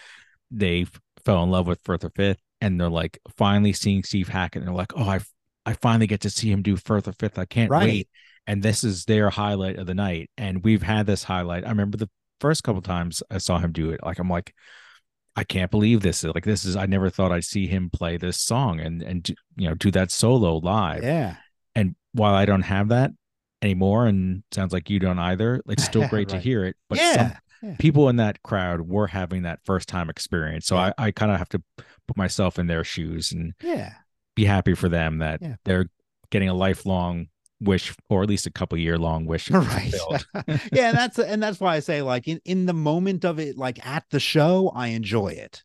They 0.50 0.82
f- 0.82 1.00
fell 1.24 1.42
in 1.42 1.50
love 1.50 1.66
with 1.66 1.80
Firth 1.84 2.04
of 2.04 2.12
Fifth. 2.14 2.40
And 2.60 2.80
they're 2.80 2.90
like 2.90 3.18
finally 3.36 3.72
seeing 3.72 4.02
Steve 4.02 4.28
Hackett. 4.28 4.62
And 4.62 4.68
they're 4.68 4.76
like, 4.76 4.92
oh, 4.94 5.08
I 5.08 5.20
I 5.64 5.74
finally 5.74 6.06
get 6.06 6.20
to 6.22 6.30
see 6.30 6.50
him 6.50 6.62
do 6.62 6.76
Firth 6.76 7.06
of 7.06 7.16
Fifth. 7.18 7.38
I 7.38 7.44
can't 7.44 7.70
Right. 7.70 7.84
wait. 7.84 8.08
And 8.46 8.62
this 8.62 8.82
is 8.82 9.04
their 9.04 9.30
highlight 9.30 9.78
of 9.78 9.86
the 9.86 9.94
night. 9.94 10.28
And 10.36 10.64
we've 10.64 10.82
had 10.82 11.06
this 11.06 11.22
highlight. 11.24 11.64
I 11.64 11.68
remember 11.68 11.96
the 11.96 12.10
first 12.40 12.64
couple 12.64 12.82
times 12.82 13.22
I 13.30 13.38
saw 13.38 13.58
him 13.58 13.70
do 13.72 13.90
it. 13.90 14.00
Like 14.02 14.18
I'm 14.18 14.28
like, 14.28 14.52
I 15.36 15.44
can't 15.44 15.70
believe 15.70 16.00
this. 16.00 16.24
Like 16.24 16.44
this 16.44 16.64
is 16.64 16.74
I 16.76 16.86
never 16.86 17.08
thought 17.08 17.30
I'd 17.32 17.44
see 17.44 17.66
him 17.68 17.88
play 17.90 18.16
this 18.16 18.40
song 18.40 18.80
and 18.80 19.00
and 19.02 19.22
do- 19.22 19.34
you 19.56 19.68
know 19.68 19.74
do 19.74 19.90
that 19.92 20.10
solo 20.10 20.56
live. 20.58 21.02
Yeah. 21.04 21.36
And 21.74 21.94
while 22.12 22.34
I 22.34 22.44
don't 22.44 22.62
have 22.62 22.88
that 22.88 23.12
anymore, 23.62 24.06
and 24.06 24.42
sounds 24.52 24.72
like 24.72 24.90
you 24.90 24.98
don't 24.98 25.18
either, 25.20 25.62
it's 25.68 25.84
still 25.92 26.08
great 26.08 26.28
to 26.30 26.38
hear 26.38 26.64
it. 26.64 26.76
But 26.88 26.98
some 26.98 27.06
yeah. 27.06 27.36
yeah. 27.62 27.76
people 27.78 28.08
in 28.08 28.16
that 28.16 28.42
crowd 28.42 28.80
were 28.82 29.06
having 29.06 29.42
that 29.44 29.60
first 29.64 29.88
time 29.88 30.10
experience. 30.10 30.66
So 30.66 30.74
Yeah. 30.76 30.92
I, 30.98 31.06
I 31.06 31.10
kind 31.12 31.30
of 31.32 31.38
have 31.38 31.48
to 31.50 31.62
put 32.08 32.16
myself 32.16 32.58
in 32.58 32.66
their 32.66 32.82
shoes 32.84 33.30
and 33.32 33.54
Yeah. 33.62 33.92
Be 34.34 34.44
happy 34.44 34.74
for 34.74 34.88
them 34.88 35.18
that 35.18 35.40
Yeah. 35.42 35.56
they're 35.64 35.86
getting 36.30 36.48
a 36.48 36.54
lifelong 36.54 37.26
wish 37.60 37.94
or 38.08 38.22
at 38.22 38.28
least 38.28 38.46
a 38.46 38.50
couple 38.50 38.76
year 38.78 38.98
long 38.98 39.24
wish 39.26 39.50
Right. 39.50 39.92
fulfilled. 39.92 40.26
yeah, 40.72 40.88
and 40.88 40.96
that's 40.98 41.18
and 41.18 41.42
that's 41.42 41.60
why 41.60 41.76
I 41.76 41.80
say 41.80 42.02
like 42.02 42.26
in, 42.28 42.40
in 42.44 42.66
the 42.66 42.72
moment 42.72 43.24
of 43.24 43.38
it, 43.38 43.56
like 43.56 43.84
at 43.86 44.04
the 44.10 44.20
show, 44.20 44.72
I 44.74 44.88
enjoy 44.88 45.28
it. 45.28 45.62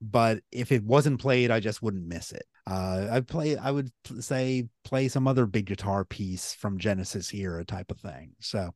But 0.00 0.40
if 0.50 0.72
it 0.72 0.82
wasn't 0.84 1.20
played, 1.20 1.50
I 1.50 1.60
just 1.60 1.80
wouldn't 1.82 2.06
miss 2.06 2.32
it. 2.32 2.44
Uh 2.68 3.08
I 3.10 3.20
play 3.20 3.56
I 3.56 3.70
would 3.70 3.90
say 4.20 4.68
play 4.84 5.08
some 5.08 5.26
other 5.26 5.46
big 5.46 5.66
guitar 5.66 6.04
piece 6.04 6.54
from 6.54 6.78
Genesis 6.78 7.32
era 7.34 7.64
type 7.64 7.90
of 7.90 7.98
thing. 7.98 8.32
So 8.40 8.72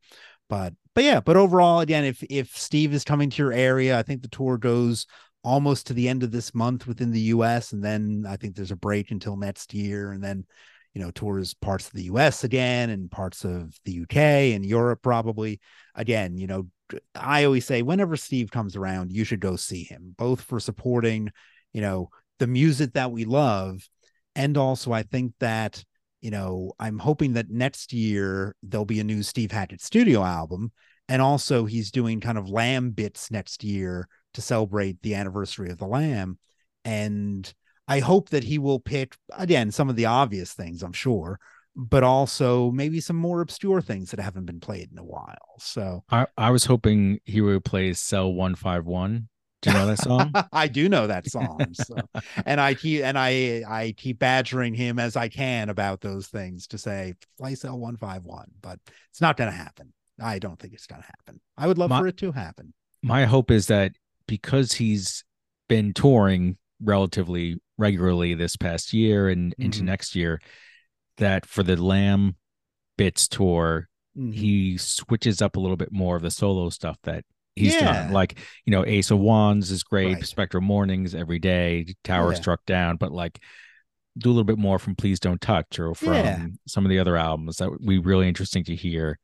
but 0.48 0.74
but 0.94 1.04
yeah, 1.04 1.20
but 1.20 1.36
overall, 1.36 1.80
again, 1.80 2.04
if 2.04 2.22
if 2.30 2.56
Steve 2.56 2.94
is 2.94 3.04
coming 3.04 3.30
to 3.30 3.42
your 3.42 3.52
area, 3.52 3.98
I 3.98 4.02
think 4.02 4.22
the 4.22 4.28
tour 4.28 4.56
goes 4.58 5.06
almost 5.46 5.86
to 5.86 5.94
the 5.94 6.08
end 6.08 6.24
of 6.24 6.32
this 6.32 6.54
month 6.54 6.86
within 6.86 7.12
the 7.12 7.20
US. 7.20 7.72
And 7.72 7.82
then 7.82 8.24
I 8.28 8.36
think 8.36 8.56
there's 8.56 8.72
a 8.72 8.76
break 8.76 9.12
until 9.12 9.36
next 9.36 9.72
year. 9.72 10.10
And 10.10 10.22
then 10.22 10.44
you 10.92 11.02
know, 11.02 11.10
tours 11.10 11.52
parts 11.52 11.88
of 11.88 11.92
the 11.92 12.04
US 12.04 12.42
again 12.42 12.88
and 12.88 13.10
parts 13.10 13.44
of 13.44 13.78
the 13.84 14.00
UK 14.00 14.54
and 14.54 14.64
Europe 14.64 15.02
probably. 15.02 15.60
Again, 15.94 16.38
you 16.38 16.46
know, 16.46 16.68
I 17.14 17.44
always 17.44 17.66
say 17.66 17.82
whenever 17.82 18.16
Steve 18.16 18.50
comes 18.50 18.76
around, 18.76 19.12
you 19.12 19.22
should 19.24 19.40
go 19.40 19.56
see 19.56 19.84
him, 19.84 20.14
both 20.16 20.40
for 20.40 20.58
supporting, 20.58 21.30
you 21.74 21.82
know, 21.82 22.08
the 22.38 22.46
music 22.46 22.94
that 22.94 23.12
we 23.12 23.26
love. 23.26 23.86
And 24.34 24.56
also, 24.56 24.90
I 24.90 25.02
think 25.02 25.34
that, 25.40 25.84
you 26.22 26.30
know, 26.30 26.72
I'm 26.80 26.98
hoping 26.98 27.34
that 27.34 27.50
next 27.50 27.92
year 27.92 28.56
there'll 28.62 28.86
be 28.86 29.00
a 29.00 29.04
new 29.04 29.22
Steve 29.22 29.52
Hackett 29.52 29.82
studio 29.82 30.24
album. 30.24 30.72
And 31.10 31.20
also, 31.20 31.66
he's 31.66 31.90
doing 31.90 32.20
kind 32.20 32.38
of 32.38 32.48
Lamb 32.48 32.92
bits 32.92 33.30
next 33.30 33.62
year 33.62 34.08
to 34.36 34.42
celebrate 34.42 35.02
the 35.02 35.14
anniversary 35.14 35.70
of 35.70 35.78
the 35.78 35.86
Lamb. 35.86 36.38
And 36.84 37.52
I 37.88 38.00
hope 38.00 38.30
that 38.30 38.44
he 38.44 38.58
will 38.58 38.78
pick 38.78 39.16
again 39.36 39.72
some 39.72 39.90
of 39.90 39.96
the 39.96 40.06
obvious 40.06 40.52
things, 40.52 40.82
I'm 40.82 40.92
sure, 40.92 41.40
but 41.74 42.04
also 42.04 42.70
maybe 42.70 43.00
some 43.00 43.16
more 43.16 43.40
obscure 43.40 43.80
things 43.80 44.10
that 44.10 44.20
haven't 44.20 44.46
been 44.46 44.60
played 44.60 44.90
in 44.92 44.98
a 44.98 45.04
while. 45.04 45.56
So 45.58 46.04
I, 46.10 46.26
I 46.36 46.50
was 46.50 46.64
hoping 46.64 47.18
he 47.24 47.40
would 47.40 47.64
play 47.64 47.92
Cell 47.92 48.32
151. 48.32 49.28
Do 49.62 49.70
you 49.70 49.76
know 49.76 49.86
that 49.86 49.98
song? 49.98 50.32
I 50.52 50.68
do 50.68 50.88
know 50.88 51.06
that 51.06 51.28
song. 51.28 51.66
So 51.72 51.96
and 52.44 52.60
I 52.60 52.74
keep 52.74 53.02
and 53.02 53.18
I 53.18 53.64
I 53.66 53.94
keep 53.96 54.18
badgering 54.18 54.74
him 54.74 54.98
as 54.98 55.16
I 55.16 55.28
can 55.28 55.70
about 55.70 56.02
those 56.02 56.28
things 56.28 56.66
to 56.68 56.78
say 56.78 57.14
play 57.38 57.54
cell 57.54 57.78
151, 57.78 58.48
but 58.60 58.78
it's 59.10 59.20
not 59.20 59.36
gonna 59.36 59.50
happen. 59.50 59.92
I 60.20 60.38
don't 60.38 60.58
think 60.58 60.74
it's 60.74 60.86
gonna 60.86 61.02
happen. 61.02 61.40
I 61.56 61.66
would 61.66 61.78
love 61.78 61.90
My- 61.90 62.00
for 62.00 62.06
it 62.06 62.18
to 62.18 62.32
happen. 62.32 62.74
My 63.02 63.24
hope 63.24 63.50
is 63.50 63.66
that 63.68 63.92
because 64.26 64.74
he's 64.74 65.24
been 65.68 65.92
touring 65.92 66.56
relatively 66.82 67.56
regularly 67.78 68.34
this 68.34 68.56
past 68.56 68.92
year 68.92 69.28
and 69.28 69.54
into 69.58 69.80
Mhm. 69.80 69.84
next 69.86 70.14
year, 70.14 70.40
that 71.18 71.46
for 71.46 71.62
the 71.62 71.76
Lamb 71.76 72.36
Bits 72.98 73.28
tour, 73.28 73.88
Mhm. 74.16 74.34
he 74.34 74.78
switches 74.78 75.42
up 75.42 75.56
a 75.56 75.60
little 75.60 75.76
bit 75.76 75.92
more 75.92 76.16
of 76.16 76.22
the 76.22 76.30
solo 76.30 76.70
stuff 76.70 76.96
that 77.02 77.24
he's 77.54 77.74
Yeah. 77.74 78.04
done. 78.04 78.12
Like, 78.12 78.38
you 78.64 78.70
know, 78.70 78.84
Ace 78.86 79.10
of 79.10 79.18
Wands 79.18 79.70
is 79.70 79.82
great, 79.82 80.14
Right. 80.14 80.24
Spectral 80.26 80.62
Mornings 80.62 81.14
every 81.14 81.38
day, 81.38 81.94
Tower 82.04 82.32
Yeah. 82.32 82.38
Struck 82.38 82.64
Down, 82.66 82.96
but 82.96 83.12
like 83.12 83.42
do 84.18 84.30
a 84.30 84.32
little 84.32 84.44
bit 84.44 84.56
more 84.58 84.78
from 84.78 84.94
Please 84.96 85.20
Don't 85.20 85.40
Touch 85.42 85.78
or 85.78 85.94
from 85.94 86.14
Yeah. 86.14 86.46
some 86.66 86.86
of 86.86 86.90
the 86.90 86.98
other 86.98 87.16
albums 87.16 87.58
that 87.58 87.70
would 87.70 87.84
be 87.84 87.98
really 87.98 88.28
interesting 88.28 88.64
to 88.64 88.74
hear. 88.74 89.18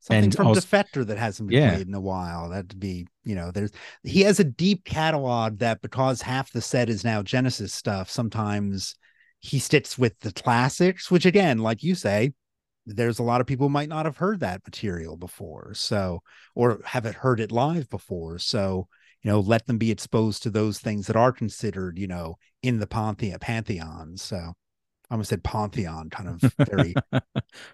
Something 0.00 0.24
And 0.24 0.34
from 0.34 0.46
also- 0.48 0.60
Defector 0.62 1.06
that 1.06 1.18
hasn't 1.18 1.48
been 1.50 1.62
Yeah. 1.62 1.74
played 1.74 1.86
in 1.86 1.94
a 1.94 2.00
while. 2.00 2.48
That'd 2.48 2.80
be, 2.80 3.06
you 3.24 3.34
know, 3.34 3.50
there's 3.50 3.70
he 4.02 4.22
has 4.22 4.40
a 4.40 4.44
deep 4.44 4.84
catalog 4.84 5.58
that 5.58 5.82
because 5.82 6.22
half 6.22 6.50
the 6.52 6.62
set 6.62 6.88
is 6.88 7.04
now 7.04 7.22
Genesis 7.22 7.72
stuff, 7.74 8.10
sometimes 8.10 8.94
he 9.40 9.58
sticks 9.58 9.98
with 9.98 10.18
the 10.20 10.32
classics, 10.32 11.10
which 11.10 11.26
again, 11.26 11.58
like 11.58 11.82
you 11.82 11.94
say, 11.94 12.32
there's 12.86 13.18
a 13.18 13.22
lot 13.22 13.40
of 13.42 13.46
people 13.46 13.66
who 13.68 13.72
might 13.72 13.88
not 13.90 14.06
have 14.06 14.16
heard 14.16 14.40
that 14.40 14.62
material 14.66 15.16
before. 15.16 15.74
So 15.74 16.22
or 16.54 16.80
haven't 16.86 17.16
heard 17.16 17.38
it 17.40 17.52
live 17.52 17.88
before. 17.90 18.38
So, 18.38 18.88
you 19.22 19.30
know, 19.30 19.40
let 19.40 19.66
them 19.66 19.76
be 19.76 19.90
exposed 19.90 20.42
to 20.44 20.50
those 20.50 20.78
things 20.78 21.06
that 21.08 21.16
are 21.16 21.30
considered, 21.32 21.98
you 21.98 22.06
know, 22.06 22.38
in 22.62 22.78
the 22.78 22.86
pantheon 22.86 23.38
pantheon. 23.38 24.16
So 24.16 24.36
I 25.10 25.14
almost 25.14 25.28
said 25.28 25.44
pantheon, 25.44 26.08
kind 26.08 26.28
of 26.42 26.54
very, 26.58 26.94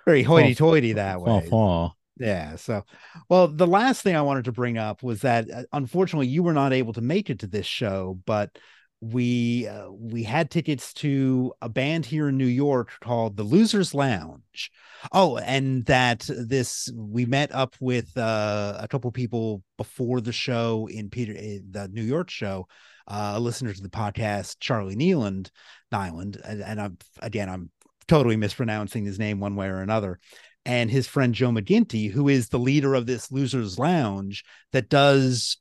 very 0.05 0.23
hoity-toity 0.25 0.95
that 0.95 1.17
Fall, 1.19 1.41
way. 1.41 1.47
fall. 1.49 1.97
Yeah. 2.19 2.57
So, 2.57 2.85
well, 3.29 3.49
the 3.49 3.67
last 3.67 4.03
thing 4.03 4.17
I 4.17 4.23
wanted 4.23 4.47
to 4.47 4.53
bring 4.53 4.79
up 4.79 5.03
was 5.03 5.21
that 5.21 5.51
uh, 5.51 5.63
unfortunately 5.73 6.29
you 6.29 6.43
were 6.43 6.55
not 6.55 6.73
able 6.73 6.93
to 6.95 7.03
make 7.03 7.29
it 7.29 7.41
to 7.41 7.47
this 7.47 7.67
show, 7.67 8.19
but 8.25 8.57
we 9.01 9.69
uh, 9.69 9.91
we 9.91 10.23
had 10.23 10.51
tickets 10.51 10.95
to 10.95 11.53
a 11.61 11.69
band 11.69 12.07
here 12.07 12.29
in 12.29 12.39
New 12.39 12.47
York 12.47 12.93
called 13.01 13.37
the 13.37 13.43
Losers 13.43 13.95
Lounge. 13.95 14.71
Oh, 15.13 15.37
and 15.37 15.85
that 15.87 16.29
this 16.29 16.91
we 16.95 17.27
met 17.27 17.55
up 17.55 17.77
with 17.81 18.17
uh, 18.17 18.79
a 18.81 18.89
couple 18.89 19.11
people 19.13 19.63
before 19.77 20.23
the 20.23 20.33
show 20.33 20.89
in 20.91 21.11
Peter 21.11 21.35
eh, 21.37 21.59
the 21.71 21.89
New 21.89 22.03
York 22.03 22.31
show. 22.31 22.67
Uh, 23.09 23.35
a 23.37 23.41
listener 23.41 23.73
to 23.73 23.83
the 23.83 23.89
podcast, 23.89 24.57
Charlie 24.59 24.97
Nealand, 24.97 25.51
Nyland, 25.93 26.41
and, 26.45 26.63
and 26.63 26.81
I'm 26.81 26.99
again 27.21 27.51
I'm 27.51 27.71
totally 28.09 28.37
mispronouncing 28.37 29.05
his 29.05 29.19
name 29.19 29.39
one 29.39 29.55
way 29.55 29.67
or 29.69 29.81
another 29.81 30.19
and 30.67 30.91
his 30.91 31.07
friend 31.07 31.33
Joe 31.33 31.51
McGinty, 31.51 32.11
who 32.11 32.29
is 32.29 32.49
the 32.49 32.59
leader 32.59 32.95
of 32.95 33.07
this 33.07 33.31
Losers 33.31 33.79
Lounge 33.79 34.45
that 34.73 34.91
does 34.91 35.59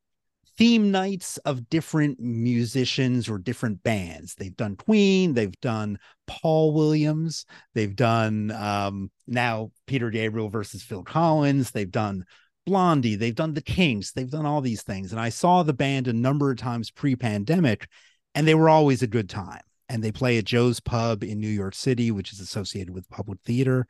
theme 0.58 0.90
nights 0.90 1.38
of 1.40 1.70
different 1.70 2.20
musicians 2.20 3.30
or 3.30 3.38
different 3.38 3.84
bands. 3.84 4.34
They've 4.34 4.56
done 4.56 4.76
Queen, 4.76 5.36
they've 5.36 5.60
done 5.62 6.00
Paul 6.26 6.74
Williams, 6.74 7.46
they've 7.76 7.96
done 7.96 8.50
um, 8.52 9.12
now 9.28 9.72
Peter 9.86 10.10
Gabriel 10.10 10.50
versus 10.50 10.82
Phil 10.82 11.04
Collins, 11.04 11.70
they've 11.70 11.92
done 11.92 12.26
Blondie, 12.66 13.16
they've 13.16 13.36
done 13.36 13.54
the 13.54 13.62
Kinks, 13.62 14.12
they've 14.12 14.32
done 14.32 14.48
all 14.48 14.62
these 14.62 14.82
things. 14.82 15.12
And 15.12 15.22
I 15.22 15.30
saw 15.30 15.62
the 15.62 15.74
band 15.74 16.08
a 16.08 16.14
number 16.14 16.50
of 16.50 16.58
times 16.58 16.90
pre 16.90 17.16
pandemic, 17.16 17.88
and 18.34 18.48
they 18.48 18.56
were 18.56 18.70
always 18.70 19.04
a 19.04 19.08
good 19.08 19.30
time. 19.30 19.62
And 19.88 20.04
they 20.04 20.12
play 20.12 20.40
at 20.40 20.46
Joe's 20.46 20.80
Pub 20.80 21.24
in 21.24 21.40
New 21.40 21.48
York 21.48 21.76
City, 21.76 22.10
which 22.10 22.34
is 22.34 22.40
associated 22.40 22.92
with 22.92 23.08
public 23.08 23.38
theater 23.46 23.86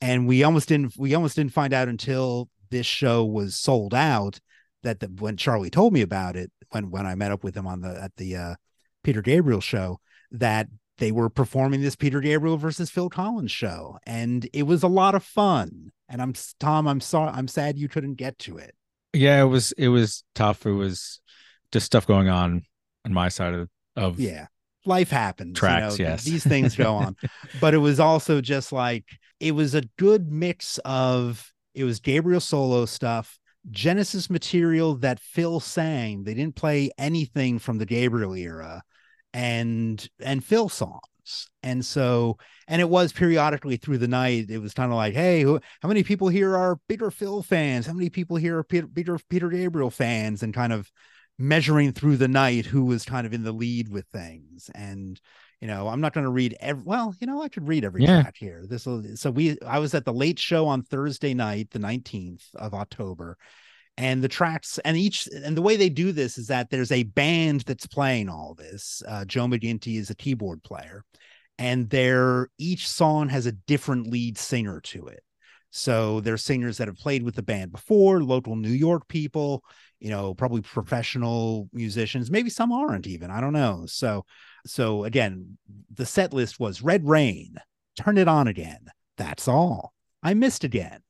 and 0.00 0.26
we 0.26 0.42
almost 0.42 0.68
didn't 0.68 0.94
we 0.96 1.14
almost 1.14 1.36
didn't 1.36 1.52
find 1.52 1.72
out 1.72 1.88
until 1.88 2.48
this 2.70 2.86
show 2.86 3.24
was 3.24 3.56
sold 3.56 3.94
out 3.94 4.40
that 4.82 5.00
the, 5.00 5.06
when 5.06 5.36
Charlie 5.36 5.70
told 5.70 5.92
me 5.92 6.02
about 6.02 6.36
it 6.36 6.50
when 6.70 6.90
when 6.90 7.06
I 7.06 7.14
met 7.14 7.32
up 7.32 7.44
with 7.44 7.56
him 7.56 7.66
on 7.66 7.80
the 7.80 8.00
at 8.02 8.16
the 8.16 8.36
uh, 8.36 8.54
Peter 9.02 9.22
Gabriel 9.22 9.60
show 9.60 10.00
that 10.30 10.68
they 10.98 11.12
were 11.12 11.28
performing 11.28 11.82
this 11.82 11.96
Peter 11.96 12.20
Gabriel 12.20 12.56
versus 12.56 12.90
Phil 12.90 13.10
Collins 13.10 13.50
show. 13.50 13.98
And 14.06 14.48
it 14.52 14.62
was 14.62 14.82
a 14.82 14.88
lot 14.88 15.14
of 15.14 15.22
fun. 15.22 15.92
And 16.08 16.22
I'm 16.22 16.34
Tom 16.58 16.86
I'm 16.86 17.00
sorry 17.00 17.30
I'm 17.34 17.48
sad 17.48 17.78
you 17.78 17.88
couldn't 17.88 18.14
get 18.14 18.38
to 18.40 18.58
it. 18.58 18.74
Yeah, 19.12 19.40
it 19.40 19.46
was 19.46 19.72
it 19.72 19.88
was 19.88 20.24
tough. 20.34 20.66
It 20.66 20.72
was 20.72 21.20
just 21.72 21.86
stuff 21.86 22.06
going 22.06 22.28
on 22.28 22.64
on 23.04 23.12
my 23.12 23.28
side 23.28 23.54
of 23.54 23.68
of 23.96 24.20
yeah 24.20 24.46
life 24.86 25.10
happens 25.10 25.58
Tracks, 25.58 25.98
you 25.98 26.04
know, 26.04 26.10
yes. 26.12 26.24
these 26.24 26.44
things 26.44 26.76
go 26.76 26.94
on. 26.94 27.16
But 27.60 27.74
it 27.74 27.78
was 27.78 28.00
also 28.00 28.40
just 28.40 28.72
like 28.72 29.04
it 29.40 29.52
was 29.52 29.74
a 29.74 29.82
good 29.98 30.30
mix 30.30 30.78
of 30.84 31.52
it 31.74 31.84
was 31.84 32.00
gabriel 32.00 32.40
solo 32.40 32.86
stuff 32.86 33.38
genesis 33.70 34.30
material 34.30 34.94
that 34.96 35.20
phil 35.20 35.60
sang. 35.60 36.24
They 36.24 36.34
didn't 36.34 36.56
play 36.56 36.90
anything 36.98 37.58
from 37.58 37.78
the 37.78 37.86
gabriel 37.86 38.34
era 38.34 38.82
and 39.32 40.06
and 40.20 40.44
phil 40.44 40.68
songs. 40.68 41.00
And 41.62 41.84
so 41.84 42.38
and 42.68 42.80
it 42.80 42.88
was 42.88 43.12
periodically 43.12 43.76
through 43.76 43.98
the 43.98 44.08
night 44.08 44.46
it 44.48 44.58
was 44.58 44.74
kind 44.74 44.92
of 44.92 44.96
like 44.96 45.14
hey 45.14 45.42
who, 45.42 45.60
how 45.82 45.88
many 45.88 46.02
people 46.02 46.28
here 46.28 46.56
are 46.56 46.78
bigger 46.88 47.10
phil 47.10 47.42
fans? 47.42 47.86
How 47.86 47.92
many 47.92 48.10
people 48.10 48.36
here 48.36 48.58
are 48.58 48.64
peter, 48.64 48.86
peter 48.86 49.18
peter 49.28 49.48
gabriel 49.48 49.90
fans? 49.90 50.42
And 50.42 50.54
kind 50.54 50.72
of 50.72 50.90
measuring 51.38 51.92
through 51.92 52.16
the 52.16 52.28
night 52.28 52.66
who 52.66 52.84
was 52.84 53.04
kind 53.04 53.26
of 53.26 53.32
in 53.34 53.44
the 53.44 53.52
lead 53.52 53.88
with 53.88 54.06
things. 54.08 54.70
And 54.74 55.20
you 55.62 55.68
know 55.68 55.88
i'm 55.88 56.02
not 56.02 56.12
going 56.12 56.24
to 56.24 56.30
read 56.30 56.54
every 56.60 56.82
well 56.84 57.14
you 57.18 57.26
know 57.26 57.40
i 57.40 57.48
could 57.48 57.66
read 57.66 57.82
every 57.82 58.02
Yeah. 58.02 58.20
track 58.20 58.36
here. 58.38 58.66
This 58.68 58.84
will 58.84 59.02
so 59.16 59.30
we 59.30 59.56
i 59.66 59.78
was 59.78 59.94
at 59.94 60.04
the 60.04 60.12
late 60.12 60.38
show 60.38 60.66
on 60.66 60.82
thursday 60.82 61.32
night 61.32 61.70
the 61.70 61.78
19th 61.78 62.44
of 62.56 62.74
october 62.74 63.38
and 63.96 64.22
the 64.22 64.28
tracks 64.28 64.78
and 64.84 64.98
each 64.98 65.26
and 65.28 65.56
the 65.56 65.62
way 65.62 65.76
they 65.76 65.88
do 65.88 66.12
this 66.12 66.36
is 66.36 66.48
that 66.48 66.68
there's 66.68 66.92
a 66.92 67.04
band 67.04 67.62
that's 67.62 67.86
playing 67.86 68.28
all 68.28 68.54
this 68.54 69.02
uh, 69.08 69.24
joe 69.24 69.46
mcginty 69.46 69.96
is 69.98 70.10
a 70.10 70.14
keyboard 70.14 70.62
player 70.62 71.02
and 71.58 71.88
their 71.88 72.50
each 72.58 72.86
song 72.86 73.30
has 73.30 73.46
a 73.46 73.52
different 73.52 74.08
lead 74.08 74.36
singer 74.36 74.80
to 74.82 75.06
it. 75.06 75.22
So 75.70 76.20
there's 76.20 76.44
singers 76.44 76.76
that 76.78 76.88
have 76.88 76.96
played 76.96 77.22
with 77.22 77.34
the 77.34 77.42
band 77.42 77.72
before 77.72 78.22
local 78.22 78.56
new 78.56 78.68
york 78.68 79.08
people 79.08 79.62
you 80.00 80.10
know 80.10 80.34
probably 80.34 80.60
professional 80.60 81.68
musicians 81.72 82.30
maybe 82.30 82.50
some 82.50 82.72
aren't 82.72 83.06
even 83.06 83.30
i 83.30 83.40
don't 83.40 83.52
know 83.52 83.84
so 83.86 84.24
so 84.66 85.04
again 85.04 85.56
the 85.94 86.06
set 86.06 86.32
list 86.32 86.60
was 86.60 86.82
red 86.82 87.06
rain 87.06 87.56
turn 87.98 88.18
it 88.18 88.28
on 88.28 88.46
again 88.46 88.86
that's 89.16 89.48
all 89.48 89.92
i 90.22 90.34
missed 90.34 90.64
again 90.64 91.00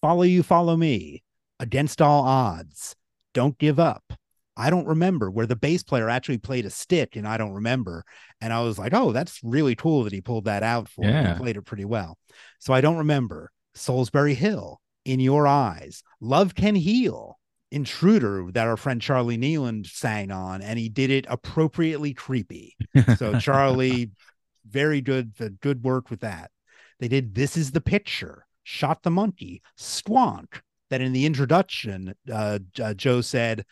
follow 0.00 0.22
you 0.22 0.42
follow 0.42 0.76
me 0.76 1.22
against 1.58 2.00
all 2.00 2.24
odds 2.24 2.94
don't 3.34 3.58
give 3.58 3.78
up 3.80 4.12
i 4.56 4.70
don't 4.70 4.86
remember 4.86 5.30
where 5.30 5.46
the 5.46 5.56
bass 5.56 5.82
player 5.82 6.08
actually 6.08 6.38
played 6.38 6.64
a 6.64 6.70
stick 6.70 7.16
and 7.16 7.26
i 7.26 7.36
don't 7.36 7.54
remember 7.54 8.04
and 8.40 8.52
i 8.52 8.60
was 8.60 8.78
like 8.78 8.94
oh 8.94 9.12
that's 9.12 9.40
really 9.42 9.74
cool 9.74 10.04
that 10.04 10.12
he 10.12 10.20
pulled 10.20 10.44
that 10.44 10.62
out 10.62 10.88
for 10.88 11.04
me. 11.04 11.10
He 11.32 11.38
played 11.38 11.56
it 11.56 11.62
pretty 11.62 11.84
well 11.84 12.16
so 12.58 12.72
i 12.72 12.80
don't 12.80 12.98
remember 12.98 13.50
Solsbury 13.74 14.34
Hill 14.34 14.80
in 15.04 15.20
your 15.20 15.46
eyes 15.46 16.02
love 16.20 16.54
can 16.54 16.74
heal 16.74 17.38
intruder 17.72 18.48
that 18.50 18.66
our 18.66 18.76
friend 18.76 19.00
charlie 19.00 19.38
nealand 19.38 19.86
sang 19.86 20.30
on 20.32 20.60
and 20.60 20.78
he 20.78 20.88
did 20.88 21.10
it 21.10 21.24
appropriately 21.28 22.12
creepy 22.12 22.76
so 23.16 23.38
Charlie, 23.38 24.10
very 24.68 25.00
good, 25.00 25.32
good 25.60 25.82
work 25.82 26.10
with 26.10 26.20
that. 26.20 26.50
They 26.98 27.08
did 27.08 27.34
"This 27.34 27.56
Is 27.56 27.72
the 27.72 27.80
Picture," 27.80 28.46
"Shock 28.62 29.02
the 29.02 29.10
Monkey," 29.10 29.62
"Squonk." 29.78 30.60
That 30.90 31.00
in 31.00 31.12
the 31.12 31.24
introduction, 31.24 32.14
uh, 32.30 32.58
uh, 32.82 32.94
Joe 32.94 33.20
said, 33.20 33.64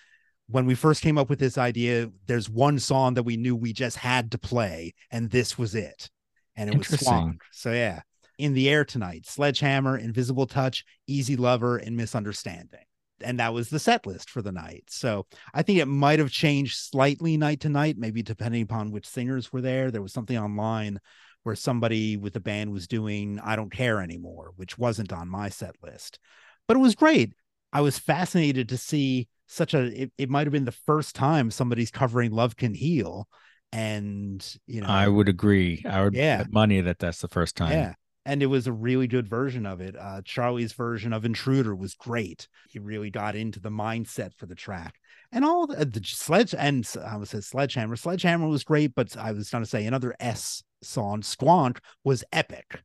when 0.46 0.66
we 0.66 0.76
first 0.76 1.02
came 1.02 1.18
up 1.18 1.28
with 1.28 1.40
this 1.40 1.58
idea, 1.58 2.12
there's 2.26 2.48
one 2.48 2.78
song 2.78 3.14
that 3.14 3.24
we 3.24 3.36
knew 3.36 3.56
we 3.56 3.72
just 3.72 3.96
had 3.96 4.30
to 4.30 4.38
play, 4.38 4.94
and 5.10 5.28
this 5.28 5.58
was 5.58 5.74
it, 5.74 6.10
and 6.54 6.70
it 6.70 6.78
was. 6.78 6.86
Squonk. 6.86 7.38
So 7.50 7.72
yeah, 7.72 8.02
in 8.38 8.54
the 8.54 8.68
air 8.68 8.84
tonight, 8.84 9.26
Sledgehammer, 9.26 9.98
Invisible 9.98 10.46
Touch, 10.46 10.84
Easy 11.08 11.34
Lover, 11.36 11.76
and 11.76 11.96
Misunderstanding. 11.96 12.84
And 13.22 13.40
that 13.40 13.52
was 13.52 13.70
the 13.70 13.78
set 13.78 14.06
list 14.06 14.30
for 14.30 14.42
the 14.42 14.52
night. 14.52 14.84
So 14.88 15.26
I 15.52 15.62
think 15.62 15.78
it 15.78 15.86
might 15.86 16.18
have 16.18 16.30
changed 16.30 16.76
slightly 16.76 17.36
night 17.36 17.60
to 17.60 17.68
night, 17.68 17.96
maybe 17.98 18.22
depending 18.22 18.62
upon 18.62 18.90
which 18.90 19.06
singers 19.06 19.52
were 19.52 19.60
there. 19.60 19.90
There 19.90 20.02
was 20.02 20.12
something 20.12 20.38
online 20.38 21.00
where 21.42 21.54
somebody 21.54 22.16
with 22.16 22.32
the 22.32 22.40
band 22.40 22.72
was 22.72 22.86
doing 22.88 23.40
I 23.42 23.56
Don't 23.56 23.72
Care 23.72 24.00
Anymore, 24.00 24.52
which 24.56 24.78
wasn't 24.78 25.12
on 25.12 25.28
my 25.28 25.48
set 25.48 25.76
list. 25.82 26.18
But 26.66 26.76
it 26.76 26.80
was 26.80 26.94
great. 26.94 27.32
I 27.72 27.80
was 27.80 27.98
fascinated 27.98 28.68
to 28.70 28.76
see 28.76 29.28
such 29.46 29.74
a 29.74 30.02
it, 30.02 30.12
it 30.18 30.30
might 30.30 30.46
have 30.46 30.52
been 30.52 30.64
the 30.64 30.72
first 30.72 31.14
time 31.14 31.50
somebody's 31.50 31.90
covering 31.90 32.32
Love 32.32 32.56
Can 32.56 32.74
Heal. 32.74 33.28
And 33.72 34.44
you 34.66 34.80
know, 34.80 34.88
I 34.88 35.08
would 35.08 35.28
agree. 35.28 35.84
I 35.88 36.04
would 36.04 36.14
Yeah. 36.14 36.44
money 36.50 36.80
that 36.80 36.98
that's 36.98 37.20
the 37.20 37.28
first 37.28 37.56
time. 37.56 37.72
yeah. 37.72 37.94
And 38.28 38.42
it 38.42 38.46
was 38.46 38.66
a 38.66 38.72
really 38.72 39.06
good 39.06 39.26
version 39.26 39.64
of 39.64 39.80
it. 39.80 39.96
Uh, 39.98 40.20
Charlie's 40.22 40.74
version 40.74 41.14
of 41.14 41.24
Intruder 41.24 41.74
was 41.74 41.94
great. 41.94 42.46
He 42.68 42.78
really 42.78 43.08
got 43.08 43.34
into 43.34 43.58
the 43.58 43.70
mindset 43.70 44.34
for 44.34 44.44
the 44.44 44.54
track. 44.54 44.96
And 45.32 45.46
all 45.46 45.66
the, 45.66 45.86
the 45.86 46.02
sledge 46.04 46.54
and 46.54 46.86
I 47.02 47.16
was 47.16 47.30
say 47.30 47.40
sledgehammer. 47.40 47.96
Sledgehammer 47.96 48.46
was 48.46 48.64
great, 48.64 48.94
but 48.94 49.16
I 49.16 49.32
was 49.32 49.48
trying 49.48 49.62
to 49.62 49.68
say 49.68 49.86
another 49.86 50.14
S 50.20 50.62
song, 50.82 51.22
Squonk, 51.22 51.78
was 52.04 52.22
epic. 52.30 52.82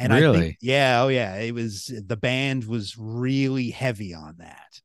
And 0.00 0.12
I 0.12 0.18
Really? 0.22 0.40
think, 0.40 0.56
yeah, 0.60 1.02
oh 1.04 1.08
yeah, 1.08 1.36
it 1.36 1.54
was 1.54 1.92
the 2.06 2.16
band 2.16 2.64
was 2.64 2.96
really 2.98 3.70
heavy 3.70 4.12
on 4.12 4.38
that. 4.38 4.80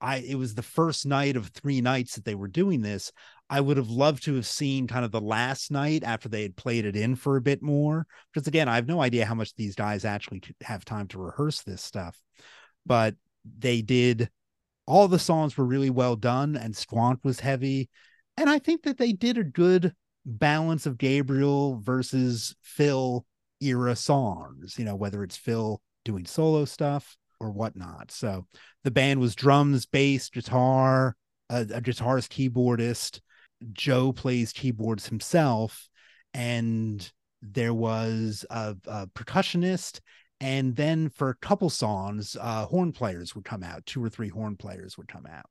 I 0.00 0.16
it 0.16 0.34
was 0.34 0.54
the 0.54 0.62
first 0.62 1.06
night 1.06 1.36
of 1.36 1.46
three 1.48 1.80
nights 1.80 2.16
that 2.16 2.24
they 2.24 2.34
were 2.34 2.48
doing 2.48 2.82
this. 2.82 3.12
I 3.50 3.60
would 3.60 3.76
have 3.76 3.90
loved 3.90 4.24
to 4.24 4.34
have 4.36 4.46
seen 4.46 4.86
kind 4.86 5.04
of 5.04 5.12
the 5.12 5.20
last 5.20 5.70
night 5.70 6.02
after 6.02 6.28
they 6.28 6.42
had 6.42 6.56
played 6.56 6.84
it 6.84 6.96
in 6.96 7.14
for 7.14 7.36
a 7.36 7.42
bit 7.42 7.62
more. 7.62 8.06
Because 8.32 8.48
again, 8.48 8.68
I 8.68 8.76
have 8.76 8.88
no 8.88 9.02
idea 9.02 9.26
how 9.26 9.34
much 9.34 9.54
these 9.54 9.74
guys 9.74 10.04
actually 10.04 10.42
have 10.62 10.84
time 10.84 11.08
to 11.08 11.18
rehearse 11.18 11.62
this 11.62 11.82
stuff, 11.82 12.20
but 12.86 13.14
they 13.58 13.82
did. 13.82 14.30
All 14.86 15.08
the 15.08 15.18
songs 15.18 15.56
were 15.56 15.64
really 15.64 15.90
well 15.90 16.16
done, 16.16 16.56
and 16.56 16.74
Squonk 16.74 17.18
was 17.24 17.40
heavy, 17.40 17.88
and 18.36 18.50
I 18.50 18.58
think 18.58 18.82
that 18.82 18.98
they 18.98 19.12
did 19.12 19.38
a 19.38 19.44
good 19.44 19.94
balance 20.26 20.86
of 20.86 20.98
Gabriel 20.98 21.80
versus 21.80 22.54
Phil 22.62 23.24
era 23.60 23.96
songs. 23.96 24.78
You 24.78 24.84
know, 24.84 24.96
whether 24.96 25.22
it's 25.22 25.36
Phil 25.36 25.80
doing 26.04 26.26
solo 26.26 26.64
stuff 26.64 27.16
or 27.40 27.50
whatnot. 27.50 28.10
So 28.10 28.46
the 28.84 28.90
band 28.90 29.20
was 29.20 29.34
drums, 29.34 29.86
bass, 29.86 30.30
guitar, 30.30 31.16
a, 31.50 31.60
a 31.62 31.80
guitarist, 31.80 32.28
keyboardist. 32.28 33.20
Joe 33.72 34.12
plays 34.12 34.52
keyboards 34.52 35.08
himself, 35.08 35.88
and 36.32 37.10
there 37.42 37.74
was 37.74 38.44
a, 38.50 38.76
a 38.86 39.06
percussionist. 39.08 40.00
And 40.40 40.74
then 40.76 41.08
for 41.08 41.30
a 41.30 41.36
couple 41.36 41.70
songs, 41.70 42.36
uh, 42.40 42.66
horn 42.66 42.92
players 42.92 43.34
would 43.34 43.44
come 43.44 43.62
out. 43.62 43.86
Two 43.86 44.04
or 44.04 44.08
three 44.08 44.28
horn 44.28 44.56
players 44.56 44.98
would 44.98 45.08
come 45.08 45.26
out, 45.26 45.46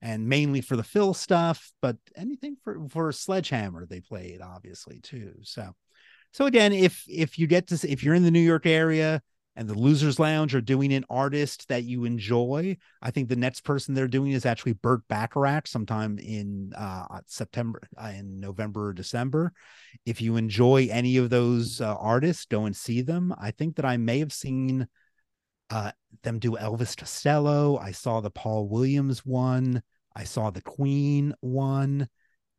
and 0.00 0.28
mainly 0.28 0.60
for 0.60 0.76
the 0.76 0.82
Phil 0.82 1.14
stuff, 1.14 1.72
but 1.80 1.96
anything 2.16 2.56
for 2.64 2.88
for 2.88 3.12
Sledgehammer 3.12 3.86
they 3.86 4.00
played 4.00 4.40
obviously 4.40 5.00
too. 5.00 5.34
So, 5.42 5.74
so 6.32 6.46
again, 6.46 6.72
if 6.72 7.04
if 7.08 7.38
you 7.38 7.46
get 7.46 7.68
to 7.68 7.90
if 7.90 8.02
you're 8.02 8.14
in 8.14 8.24
the 8.24 8.30
New 8.30 8.40
York 8.40 8.66
area, 8.66 9.22
and 9.56 9.68
the 9.68 9.78
Losers 9.78 10.18
Lounge 10.18 10.54
are 10.54 10.60
doing 10.60 10.92
an 10.92 11.04
artist 11.08 11.68
that 11.68 11.84
you 11.84 12.04
enjoy. 12.04 12.76
I 13.00 13.10
think 13.10 13.28
the 13.28 13.36
next 13.36 13.62
person 13.62 13.94
they're 13.94 14.08
doing 14.08 14.32
is 14.32 14.44
actually 14.44 14.72
Burt 14.72 15.06
Bacharach 15.08 15.66
sometime 15.66 16.18
in 16.18 16.72
uh, 16.76 17.20
September, 17.26 17.80
uh, 17.96 18.12
in 18.16 18.40
November 18.40 18.88
or 18.88 18.92
December. 18.92 19.52
If 20.04 20.20
you 20.20 20.36
enjoy 20.36 20.88
any 20.90 21.16
of 21.18 21.30
those 21.30 21.80
uh, 21.80 21.94
artists, 21.94 22.46
go 22.46 22.64
and 22.64 22.74
see 22.74 23.02
them. 23.02 23.32
I 23.38 23.52
think 23.52 23.76
that 23.76 23.84
I 23.84 23.96
may 23.96 24.18
have 24.18 24.32
seen 24.32 24.88
uh, 25.70 25.92
them 26.22 26.38
do 26.38 26.52
Elvis 26.52 26.96
Costello. 26.96 27.78
I 27.78 27.92
saw 27.92 28.20
the 28.20 28.30
Paul 28.30 28.68
Williams 28.68 29.24
one. 29.24 29.82
I 30.16 30.24
saw 30.24 30.50
the 30.50 30.62
Queen 30.62 31.34
one. 31.40 32.08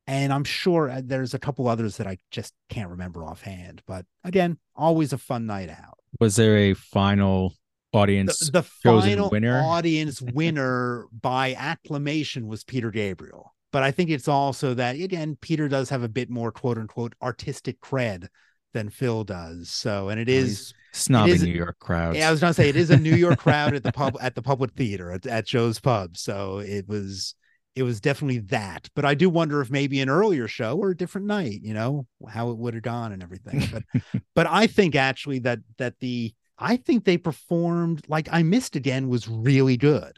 And 0.07 0.31
I'm 0.31 0.43
sure 0.43 0.89
uh, 0.89 1.01
there's 1.03 1.33
a 1.33 1.39
couple 1.39 1.67
others 1.67 1.97
that 1.97 2.05
I 2.05 2.17
just 2.29 2.53
can't 2.69 2.89
remember 2.89 3.23
offhand. 3.23 3.81
But 3.87 4.05
again, 4.23 4.57
always 4.75 5.13
a 5.13 5.17
fun 5.17 5.45
night 5.47 5.69
out 5.69 5.95
was 6.19 6.35
there 6.35 6.57
a 6.57 6.73
final 6.73 7.53
audience 7.93 8.39
the, 8.39 8.51
the 8.51 8.63
final 8.63 9.29
winner? 9.29 9.61
audience 9.63 10.21
winner 10.33 11.05
by 11.21 11.53
acclamation 11.53 12.47
was 12.47 12.63
peter 12.63 12.91
gabriel 12.91 13.53
but 13.71 13.83
i 13.83 13.91
think 13.91 14.09
it's 14.09 14.27
also 14.27 14.73
that 14.73 14.95
again 14.95 15.37
peter 15.41 15.67
does 15.69 15.89
have 15.89 16.03
a 16.03 16.09
bit 16.09 16.29
more 16.29 16.51
quote 16.51 16.77
unquote 16.77 17.13
artistic 17.21 17.79
cred 17.79 18.27
than 18.73 18.89
phil 18.89 19.23
does 19.23 19.69
so 19.69 20.09
and 20.09 20.19
it 20.19 20.27
is 20.27 20.73
snobbing 20.93 21.41
new 21.43 21.51
york 21.51 21.77
crowd 21.79 22.15
yeah 22.15 22.27
i 22.27 22.31
was 22.31 22.41
gonna 22.41 22.53
say 22.53 22.67
it 22.67 22.75
is 22.75 22.89
a 22.89 22.97
new 22.97 23.15
york 23.15 23.39
crowd 23.39 23.73
at 23.73 23.83
the 23.83 23.91
pub 23.91 24.17
at 24.21 24.35
the 24.35 24.41
public 24.41 24.71
theater 24.73 25.11
at, 25.11 25.25
at 25.25 25.47
joe's 25.47 25.79
pub 25.79 26.17
so 26.17 26.59
it 26.59 26.85
was 26.89 27.35
it 27.75 27.83
was 27.83 27.99
definitely 27.99 28.39
that. 28.39 28.89
But 28.95 29.05
I 29.05 29.13
do 29.13 29.29
wonder 29.29 29.61
if 29.61 29.69
maybe 29.69 29.99
an 29.99 30.09
earlier 30.09 30.47
show 30.47 30.77
or 30.77 30.91
a 30.91 30.97
different 30.97 31.27
night, 31.27 31.59
you 31.61 31.73
know, 31.73 32.07
how 32.27 32.49
it 32.49 32.57
would 32.57 32.73
have 32.73 32.83
gone 32.83 33.11
and 33.11 33.21
everything. 33.21 33.63
But 33.71 34.01
but 34.35 34.47
I 34.47 34.67
think 34.67 34.95
actually 34.95 35.39
that 35.39 35.59
that 35.77 35.99
the 35.99 36.33
I 36.57 36.77
think 36.77 37.03
they 37.03 37.17
performed 37.17 38.05
like 38.07 38.29
I 38.31 38.43
missed 38.43 38.75
again 38.75 39.09
was 39.09 39.27
really 39.27 39.75
good. 39.77 40.17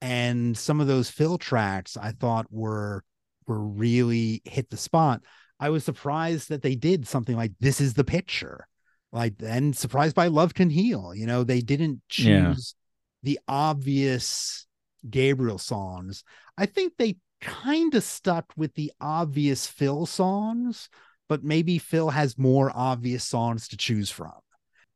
And 0.00 0.56
some 0.56 0.80
of 0.80 0.86
those 0.86 1.10
Phil 1.10 1.38
tracks 1.38 1.96
I 1.96 2.12
thought 2.12 2.46
were 2.50 3.04
were 3.46 3.60
really 3.60 4.40
hit 4.44 4.70
the 4.70 4.76
spot. 4.78 5.22
I 5.60 5.68
was 5.68 5.84
surprised 5.84 6.48
that 6.48 6.62
they 6.62 6.74
did 6.74 7.06
something 7.06 7.36
like 7.36 7.52
this 7.60 7.80
is 7.80 7.94
the 7.94 8.04
picture. 8.04 8.66
Like 9.12 9.34
and 9.44 9.76
surprised 9.76 10.16
by 10.16 10.28
Love 10.28 10.54
Can 10.54 10.70
Heal. 10.70 11.14
You 11.14 11.26
know, 11.26 11.44
they 11.44 11.60
didn't 11.60 12.00
choose 12.08 12.26
yeah. 12.26 12.54
the 13.22 13.40
obvious 13.46 14.66
Gabriel 15.08 15.58
songs. 15.58 16.24
I 16.56 16.66
think 16.66 16.94
they 16.96 17.16
kind 17.40 17.94
of 17.94 18.02
stuck 18.02 18.52
with 18.56 18.74
the 18.74 18.92
obvious 19.00 19.66
Phil 19.66 20.06
songs, 20.06 20.88
but 21.28 21.44
maybe 21.44 21.78
Phil 21.78 22.10
has 22.10 22.38
more 22.38 22.72
obvious 22.74 23.24
songs 23.24 23.68
to 23.68 23.76
choose 23.76 24.10
from. 24.10 24.32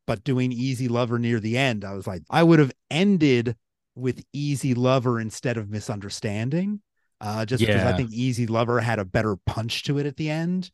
But 0.07 0.23
doing 0.23 0.51
Easy 0.51 0.87
Lover 0.87 1.19
near 1.19 1.39
the 1.39 1.57
end, 1.57 1.85
I 1.85 1.93
was 1.93 2.07
like, 2.07 2.23
I 2.29 2.41
would 2.41 2.59
have 2.59 2.73
ended 2.89 3.55
with 3.95 4.23
Easy 4.33 4.73
Lover 4.73 5.19
instead 5.19 5.57
of 5.57 5.69
Misunderstanding, 5.69 6.81
uh, 7.21 7.45
just 7.45 7.61
yeah. 7.61 7.73
because 7.73 7.93
I 7.93 7.97
think 7.97 8.11
Easy 8.11 8.47
Lover 8.47 8.79
had 8.79 8.97
a 8.97 9.05
better 9.05 9.35
punch 9.45 9.83
to 9.83 9.99
it 9.99 10.07
at 10.07 10.17
the 10.17 10.29
end. 10.29 10.71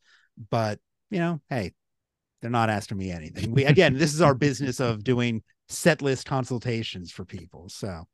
But, 0.50 0.78
you 1.10 1.18
know, 1.18 1.40
hey, 1.50 1.72
they're 2.40 2.50
not 2.50 2.70
asking 2.70 2.98
me 2.98 3.10
anything. 3.10 3.52
We 3.52 3.64
again, 3.64 3.94
this 3.98 4.14
is 4.14 4.22
our 4.22 4.34
business 4.46 4.80
of 4.80 5.04
doing 5.04 5.42
set 5.68 6.00
list 6.00 6.26
consultations 6.26 7.10
for 7.10 7.24
people. 7.24 7.68
So, 7.68 8.04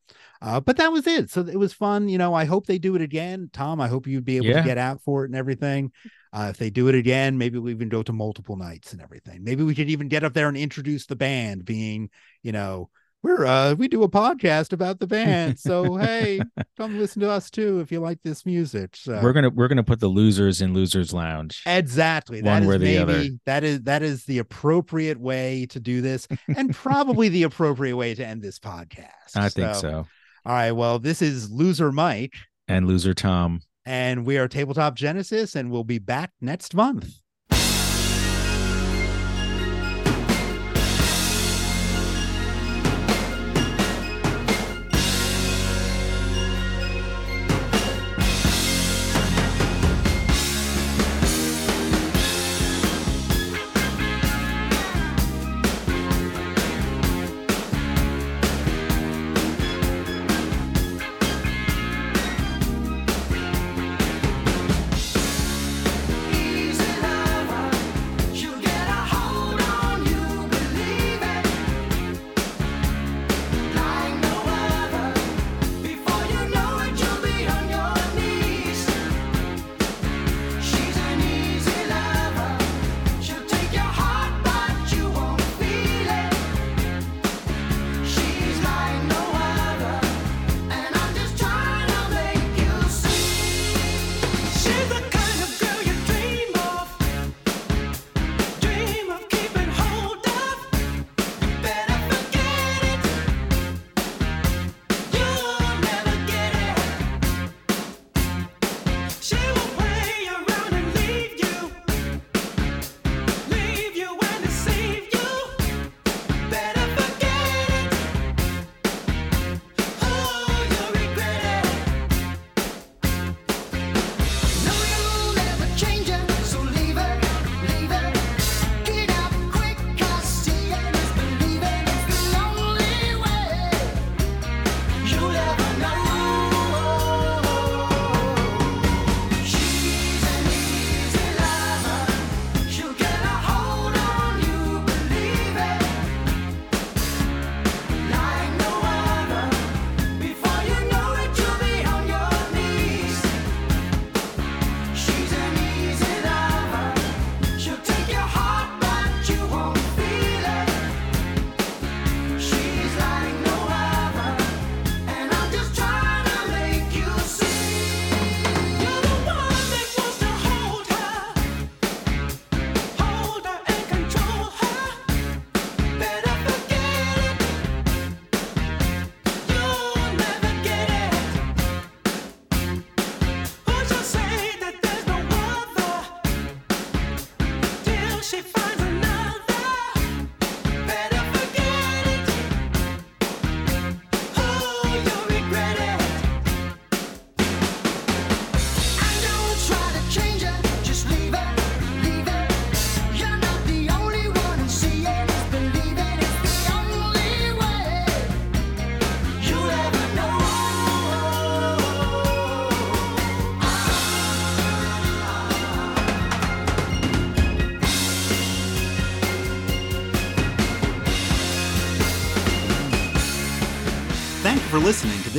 uh, 0.41 0.61
but 0.61 0.77
that 0.79 0.93
was 0.93 1.07
it. 1.07 1.31
So 1.31 1.41
it 1.43 1.59
was 1.59 1.73
fun. 1.73 2.09
You 2.09 2.19
know, 2.19 2.35
I 2.35 2.45
hope 2.45 2.67
they 2.67 2.79
do 2.79 2.95
it 2.95 3.03
again. 3.03 3.51
Tom, 3.53 3.81
I 3.81 3.89
hope 3.89 4.07
you'd 4.07 4.25
be 4.25 4.37
able 4.37 4.47
yeah. 4.47 4.63
to 4.63 4.67
get 4.67 4.79
out 4.79 5.03
for 5.03 5.25
it 5.25 5.29
and 5.29 5.37
everything. 5.37 5.93
Uh, 6.33 6.49
if 6.51 6.57
they 6.57 6.71
do 6.71 6.89
it 6.89 6.95
again, 6.95 7.37
maybe 7.37 7.59
we 7.59 7.71
even 7.73 7.91
go 7.91 8.03
to 8.03 8.13
multiple 8.13 8.57
nights 8.57 8.93
and 8.93 9.03
everything. 9.03 9.45
Maybe 9.45 9.63
we 9.63 9.75
could 9.75 9.91
even 9.91 10.09
get 10.09 10.25
up 10.25 10.33
there 10.33 10.49
and 10.49 10.57
introduce 10.57 11.05
the 11.05 11.17
band 11.17 11.65
being, 11.65 12.09
you 12.43 12.53
know, 12.53 12.89
we're 13.23 13.47
uh 13.47 13.75
we 13.75 13.89
do 13.89 14.03
a 14.03 14.09
podcast 14.09 14.73
about 14.73 14.99
the 14.99 15.07
band 15.13 15.59
so 15.59 15.97
hey 15.97 16.41
come 16.77 16.99
listen 16.99 17.21
to 17.21 17.31
us 17.31 17.51
too 17.51 17.81
if 17.81 17.93
you 17.93 18.01
like 18.01 18.19
this 18.23 18.45
music 18.45 18.97
so. 18.97 19.21
We're 19.23 19.33
gonna 19.33 19.51
we're 19.51 19.69
gonna 19.69 19.83
put 19.83 20.01
the 20.01 20.09
losers 20.09 20.61
in 20.61 20.75
losers 20.75 21.13
lounge. 21.13 21.63
Exactly. 21.67 22.43
One 22.43 22.67
where 22.67 22.79
the 22.79 22.99
other. 22.99 23.25
that 23.47 23.65
is 23.65 23.83
that 23.83 24.03
is 24.03 24.25
the 24.25 24.39
appropriate 24.39 25.19
way 25.19 25.67
to 25.71 25.81
do 25.81 26.01
this 26.01 26.27
and 26.57 26.75
probably 26.75 27.29
the 27.29 27.45
appropriate 27.45 27.97
way 27.97 28.15
to 28.15 28.27
end 28.27 28.43
this 28.43 28.59
podcast 28.59 29.37
i 29.37 29.49
think 29.49 29.75
so. 29.75 30.07
All 30.45 30.53
right 30.53 30.73
well 30.73 30.99
this 30.99 31.23
is 31.23 31.51
loser 31.51 31.93
mike. 31.93 32.35
And 32.69 32.87
loser 32.87 33.15
tom. 33.15 33.61
And 33.85 34.25
we 34.25 34.39
are 34.39 34.49
tabletop 34.49 34.95
genesis 34.95 35.57
and 35.57 35.71
we'll 35.71 35.85
be 35.85 35.99
back 35.99 36.31
next 36.41 36.75
month 36.75 37.22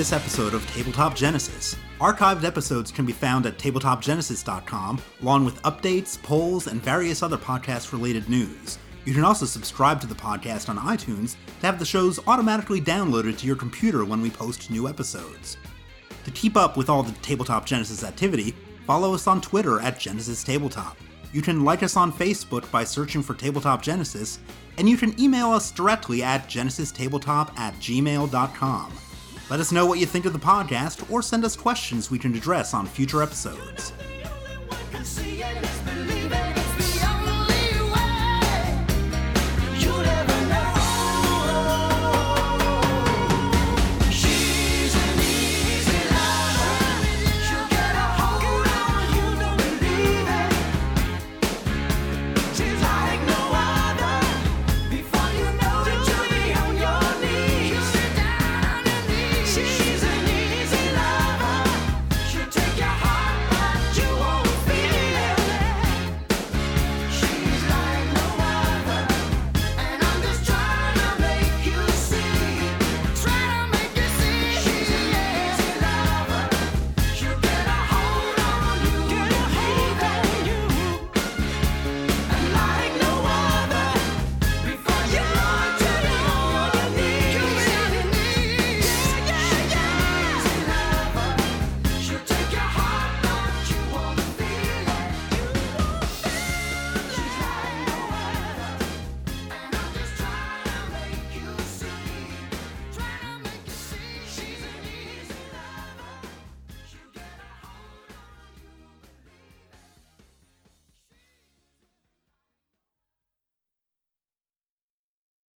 this 0.04 0.12
episode 0.12 0.54
of 0.54 0.70
Tabletop 0.72 1.16
Genesis. 1.16 1.78
Archived 2.02 2.44
episodes 2.44 2.92
can 2.92 3.06
be 3.06 3.14
found 3.14 3.46
at 3.46 3.58
tabletopgenesis.com, 3.58 5.02
along 5.22 5.46
with 5.46 5.62
updates, 5.62 6.22
polls, 6.22 6.68
and 6.68 6.84
various 6.84 7.24
other 7.24 7.38
podcast 7.38 7.94
related 7.94 8.28
news. 8.28 8.80
You 9.06 9.14
can 9.14 9.24
also 9.24 9.46
subscribe 9.46 10.02
to 10.02 10.08
the 10.08 10.14
podcast 10.14 10.68
on 10.68 10.78
iTunes 10.78 11.38
to 11.62 11.66
have 11.66 11.80
the 11.80 11.86
shows 11.86 12.20
automatically 12.28 12.82
downloaded 12.82 13.38
to 13.38 13.48
your 13.48 13.56
computer 13.56 14.04
when 14.04 14.22
we 14.22 14.30
post 14.30 14.70
new 14.70 14.90
episodes. 14.90 15.56
To 16.26 16.32
keep 16.32 16.58
up 16.58 16.76
with 16.76 16.90
all 16.90 17.04
the 17.04 17.14
Tabletop 17.22 17.66
Genesis 17.66 18.04
activity, 18.04 18.54
follow 18.86 19.14
us 19.14 19.26
on 19.26 19.40
Twitter 19.40 19.80
at 19.80 20.02
Genesis 20.02 20.44
Tabletop. 20.44 20.98
You 21.32 21.42
can 21.42 21.64
like 21.64 21.82
us 21.82 21.96
on 21.96 22.12
Facebook 22.12 22.70
by 22.72 22.84
searching 22.84 23.24
for 23.24 23.36
Tabletop 23.36 23.82
Genesis, 23.82 24.40
and 24.78 24.90
you 24.90 24.98
can 24.98 25.18
email 25.18 25.52
us 25.52 25.72
directly 25.72 26.24
at 26.24 26.50
genesistabletop 26.50 27.58
at 27.58 27.74
gmail.com. 27.76 28.92
Let 29.54 29.60
us 29.60 29.72
know 29.72 29.86
what 29.86 30.00
you 30.00 30.08
think 30.08 30.26
of 30.26 30.34
the 30.34 30.40
podcast 30.40 31.08
or 31.12 31.22
send 31.22 31.46
us 31.46 31.56
questions 31.56 32.10
we 32.10 32.18
can 32.18 32.34
address 32.34 32.74
on 32.74 32.88
future 32.88 33.22
episodes. 33.22 33.94